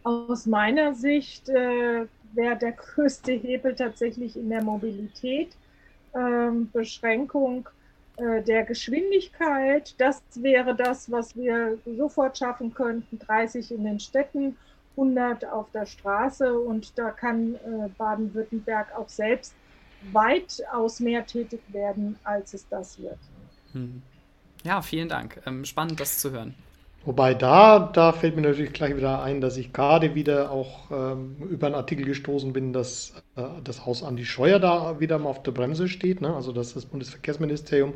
[0.03, 5.51] Aus meiner Sicht äh, wäre der größte Hebel tatsächlich in der Mobilität,
[6.15, 7.69] ähm, Beschränkung
[8.17, 9.95] äh, der Geschwindigkeit.
[9.99, 14.57] Das wäre das, was wir sofort schaffen könnten, 30 in den Städten
[14.97, 19.55] 100 auf der Straße und da kann äh, Baden-Württemberg auch selbst
[20.13, 23.19] weitaus mehr tätig werden, als es das wird.
[23.73, 24.03] Hm.
[24.65, 25.41] Ja, vielen Dank.
[25.47, 26.55] Ähm, spannend, das zu hören.
[27.05, 31.37] Wobei da, da fällt mir natürlich gleich wieder ein, dass ich gerade wieder auch ähm,
[31.51, 35.43] über einen Artikel gestoßen bin, dass äh, das Haus Andi Scheuer da wieder mal auf
[35.43, 36.23] der Bremse steht.
[36.23, 36.35] Ne?
[36.35, 37.93] Also dass das Bundesverkehrsministerium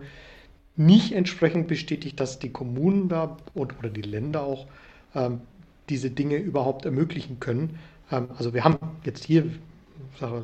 [0.76, 4.66] nicht entsprechend bestätigt, dass die Kommunen da und, oder die Länder auch
[5.14, 5.40] ähm,
[5.88, 7.78] diese Dinge überhaupt ermöglichen können.
[8.10, 9.44] Ähm, also wir haben jetzt hier,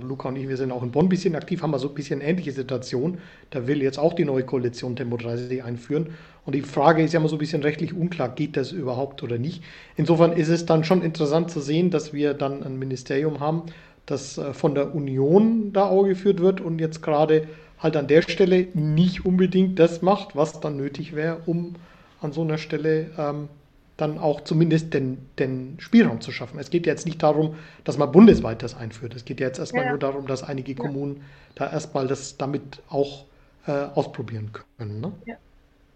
[0.02, 1.94] Luca und ich, wir sind auch in Bonn ein bisschen aktiv, haben wir so ein
[1.94, 3.18] bisschen ähnliche Situation.
[3.50, 6.10] Da will jetzt auch die neue Koalition Tempo 30 einführen.
[6.46, 9.38] Und die Frage ist ja immer so ein bisschen rechtlich unklar, geht das überhaupt oder
[9.38, 9.62] nicht.
[9.96, 13.62] Insofern ist es dann schon interessant zu sehen, dass wir dann ein Ministerium haben,
[14.06, 18.22] das äh, von der Union da Auge geführt wird und jetzt gerade halt an der
[18.22, 21.74] Stelle nicht unbedingt das macht, was dann nötig wäre, um
[22.20, 23.48] an so einer Stelle ähm,
[23.96, 26.58] dann auch zumindest den, den Spielraum zu schaffen.
[26.58, 29.14] Es geht jetzt nicht darum, dass man bundesweit das einführt.
[29.14, 29.90] Es geht jetzt erstmal ja.
[29.90, 30.74] nur darum, dass einige.
[30.74, 31.22] Kommunen
[31.54, 33.26] da erstmal das damit auch
[33.66, 35.00] äh, ausprobieren können.
[35.00, 35.12] Ne?
[35.26, 35.36] Ja.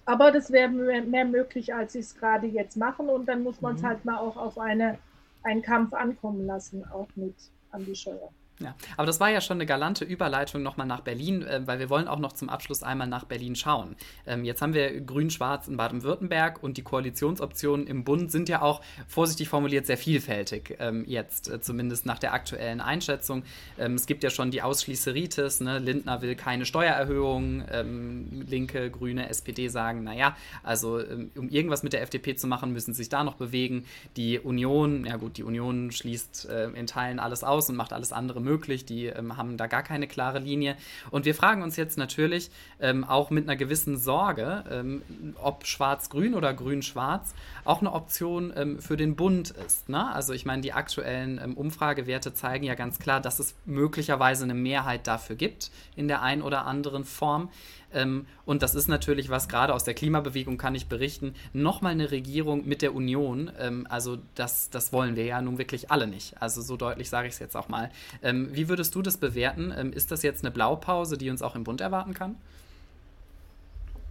[0.05, 3.09] Aber das wäre mehr, mehr, möglich, als sie es gerade jetzt machen.
[3.09, 3.87] Und dann muss man es mhm.
[3.87, 4.99] halt mal auch auf eine,
[5.43, 7.35] einen Kampf ankommen lassen, auch mit
[7.73, 8.31] Andi Scheuer.
[8.61, 11.91] Ja, aber das war ja schon eine galante Überleitung nochmal nach Berlin, äh, weil wir
[11.91, 13.95] wollen auch noch zum Abschluss einmal nach Berlin schauen.
[14.27, 18.81] Ähm, jetzt haben wir Grün-Schwarz in Baden-Württemberg und die Koalitionsoptionen im Bund sind ja auch,
[19.07, 23.45] vorsichtig formuliert, sehr vielfältig ähm, jetzt, äh, zumindest nach der aktuellen Einschätzung.
[23.79, 25.79] Ähm, es gibt ja schon die Ausschließeritis, ne?
[25.79, 31.93] Lindner will keine Steuererhöhung, ähm, Linke, Grüne, SPD sagen, naja, also ähm, um irgendwas mit
[31.93, 33.85] der FDP zu machen, müssen sie sich da noch bewegen.
[34.17, 38.13] Die Union, ja gut, die Union schließt äh, in Teilen alles aus und macht alles
[38.13, 38.48] andere möglich,
[38.85, 40.77] die ähm, haben da gar keine klare Linie.
[41.11, 45.03] Und wir fragen uns jetzt natürlich ähm, auch mit einer gewissen Sorge, ähm,
[45.43, 47.35] ob Schwarz-Grün oder Grün-Schwarz
[47.65, 49.89] auch eine Option ähm, für den Bund ist.
[49.89, 50.13] Ne?
[50.13, 54.55] Also ich meine, die aktuellen ähm, Umfragewerte zeigen ja ganz klar, dass es möglicherweise eine
[54.55, 57.51] Mehrheit dafür gibt in der einen oder anderen Form.
[57.93, 62.11] Ähm, und das ist natürlich was, gerade aus der Klimabewegung kann ich berichten, nochmal eine
[62.11, 63.51] Regierung mit der Union.
[63.59, 66.41] Ähm, also das, das wollen wir ja nun wirklich alle nicht.
[66.41, 67.91] Also so deutlich sage ich es jetzt auch mal.
[68.23, 69.73] Ähm, wie würdest du das bewerten?
[69.77, 72.37] Ähm, ist das jetzt eine Blaupause, die uns auch im Bund erwarten kann?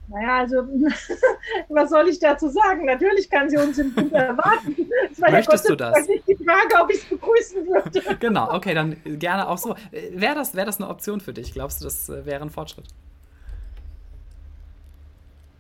[0.09, 0.55] Naja, also
[1.69, 2.85] was soll ich dazu sagen?
[2.85, 4.75] Natürlich kann sie uns im Bund erwarten.
[5.17, 6.07] Möchtest ja du das?
[6.07, 8.17] Nicht die Frage, ob ich es begrüßen würde.
[8.19, 9.75] Genau, okay, dann gerne auch so.
[9.91, 11.53] Äh, wäre das, wär das eine Option für dich?
[11.53, 12.85] Glaubst du, das äh, wäre ein Fortschritt?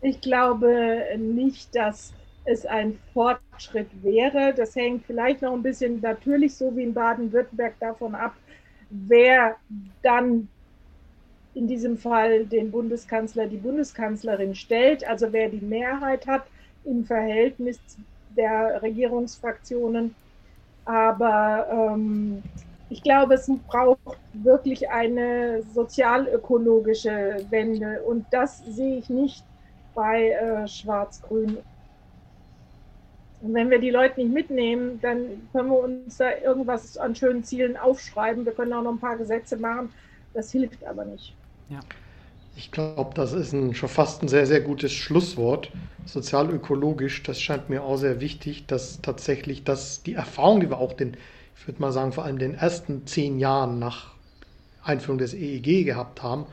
[0.01, 2.13] Ich glaube nicht, dass
[2.45, 4.53] es ein Fortschritt wäre.
[4.55, 8.33] Das hängt vielleicht noch ein bisschen natürlich so wie in Baden-Württemberg davon ab,
[8.89, 9.57] wer
[10.01, 10.49] dann
[11.53, 16.43] in diesem Fall den Bundeskanzler, die Bundeskanzlerin stellt, also wer die Mehrheit hat
[16.83, 17.79] im Verhältnis
[18.29, 20.15] der Regierungsfraktionen.
[20.85, 22.43] Aber ähm,
[22.89, 23.99] ich glaube, es braucht
[24.33, 29.43] wirklich eine sozialökologische Wende und das sehe ich nicht
[29.97, 31.57] bei äh, Schwarz-Grün.
[33.41, 37.43] Und wenn wir die Leute nicht mitnehmen, dann können wir uns da irgendwas an schönen
[37.43, 38.45] Zielen aufschreiben.
[38.45, 39.89] Wir können auch noch ein paar Gesetze machen.
[40.35, 41.33] Das hilft aber nicht.
[41.69, 41.79] Ja.
[42.55, 45.71] Ich glaube, das ist ein, schon fast ein sehr, sehr gutes Schlusswort.
[46.05, 50.93] Sozialökologisch, das scheint mir auch sehr wichtig, dass tatsächlich das, die Erfahrung, die wir auch
[50.93, 51.17] den,
[51.55, 54.13] ich würde mal sagen, vor allem den ersten zehn Jahren nach
[54.83, 56.45] Einführung des EEG gehabt haben,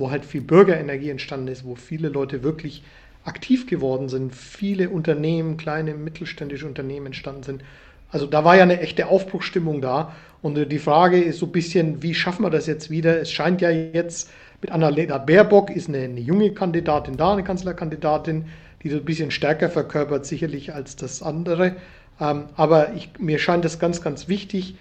[0.00, 2.82] wo halt viel Bürgerenergie entstanden ist, wo viele Leute wirklich
[3.24, 7.62] aktiv geworden sind, viele Unternehmen, kleine mittelständische Unternehmen entstanden sind.
[8.10, 10.16] Also da war ja eine echte Aufbruchstimmung da.
[10.42, 13.20] Und die Frage ist so ein bisschen, wie schaffen wir das jetzt wieder?
[13.20, 14.30] Es scheint ja jetzt
[14.62, 18.46] mit Annalena Baerbock ist eine, eine junge Kandidatin da, eine Kanzlerkandidatin,
[18.82, 21.76] die so ein bisschen stärker verkörpert sicherlich als das andere.
[22.20, 24.76] Ähm, aber ich, mir scheint es ganz, ganz wichtig,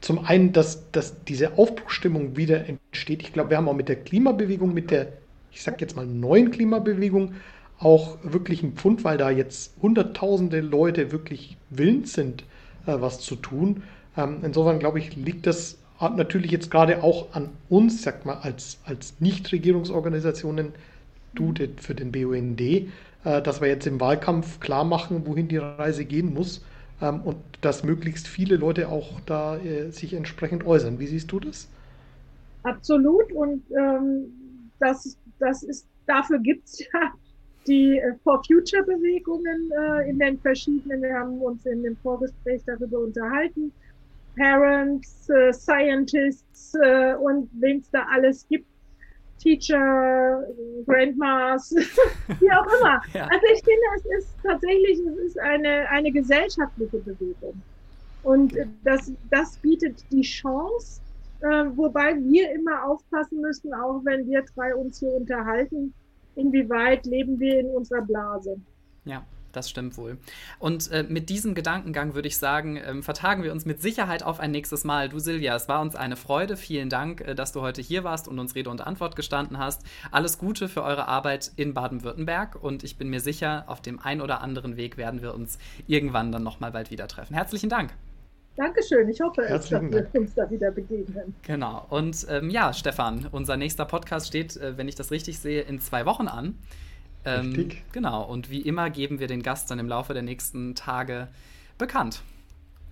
[0.00, 3.22] zum einen, dass, dass diese Aufbruchstimmung wieder entsteht.
[3.22, 5.08] Ich glaube, wir haben auch mit der Klimabewegung, mit der,
[5.50, 7.34] ich sage jetzt mal, neuen Klimabewegung
[7.78, 12.42] auch wirklich einen Pfund, weil da jetzt hunderttausende Leute wirklich willens sind,
[12.86, 13.82] äh, was zu tun.
[14.16, 18.78] Ähm, insofern, glaube ich, liegt das natürlich jetzt gerade auch an uns, sag mal, als,
[18.84, 20.72] als Nichtregierungsorganisationen,
[21.34, 22.86] du für den BUND, äh,
[23.24, 26.62] dass wir jetzt im Wahlkampf klar machen, wohin die Reise gehen muss
[27.00, 30.98] ähm, und dass möglichst viele Leute auch da äh, sich entsprechend äußern.
[30.98, 31.68] Wie siehst du das?
[32.62, 34.32] Absolut und ähm,
[34.78, 37.12] das, das ist, dafür gibt es ja
[37.66, 42.62] die äh, For Future Bewegungen äh, in den verschiedenen, wir haben uns in dem Vorgespräch
[42.66, 43.72] darüber unterhalten,
[44.36, 48.67] Parents, äh, Scientists äh, und wen es da alles gibt.
[49.38, 50.44] Teacher,
[50.86, 51.70] Grandmas,
[52.40, 53.00] wie auch immer.
[53.14, 53.24] ja.
[53.24, 57.60] Also ich finde, es ist tatsächlich, es ist eine, eine gesellschaftliche Bewegung.
[58.22, 61.00] Und das, das bietet die Chance,
[61.40, 65.94] äh, wobei wir immer aufpassen müssen, auch wenn wir drei uns hier unterhalten,
[66.34, 68.56] inwieweit leben wir in unserer Blase.
[69.04, 69.24] Ja
[69.58, 70.16] das stimmt wohl.
[70.58, 74.40] Und äh, mit diesem Gedankengang würde ich sagen, ähm, vertagen wir uns mit Sicherheit auf
[74.40, 75.08] ein nächstes Mal.
[75.08, 76.56] Du Silvia, es war uns eine Freude.
[76.56, 79.82] Vielen Dank, äh, dass du heute hier warst und uns Rede und Antwort gestanden hast.
[80.10, 84.20] Alles Gute für eure Arbeit in Baden-Württemberg und ich bin mir sicher, auf dem ein
[84.20, 87.34] oder anderen Weg werden wir uns irgendwann dann nochmal bald wieder treffen.
[87.34, 87.92] Herzlichen Dank.
[88.56, 89.08] Dankeschön.
[89.08, 89.80] Ich hoffe, dass wir
[90.14, 91.34] uns da wieder begegnen.
[91.42, 91.86] Genau.
[91.90, 95.80] Und ähm, ja, Stefan, unser nächster Podcast steht, äh, wenn ich das richtig sehe, in
[95.80, 96.58] zwei Wochen an.
[97.28, 97.82] Ähm, Richtig.
[97.92, 101.28] Genau, und wie immer geben wir den Gast dann im Laufe der nächsten Tage
[101.76, 102.22] bekannt.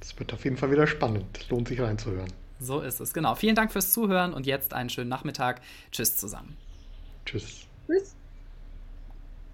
[0.00, 1.48] Es wird auf jeden Fall wieder spannend.
[1.50, 2.32] Lohnt sich reinzuhören.
[2.60, 3.34] So ist es, genau.
[3.34, 5.60] Vielen Dank fürs Zuhören und jetzt einen schönen Nachmittag.
[5.92, 6.56] Tschüss zusammen.
[7.24, 7.66] Tschüss.
[7.86, 8.15] Tschüss.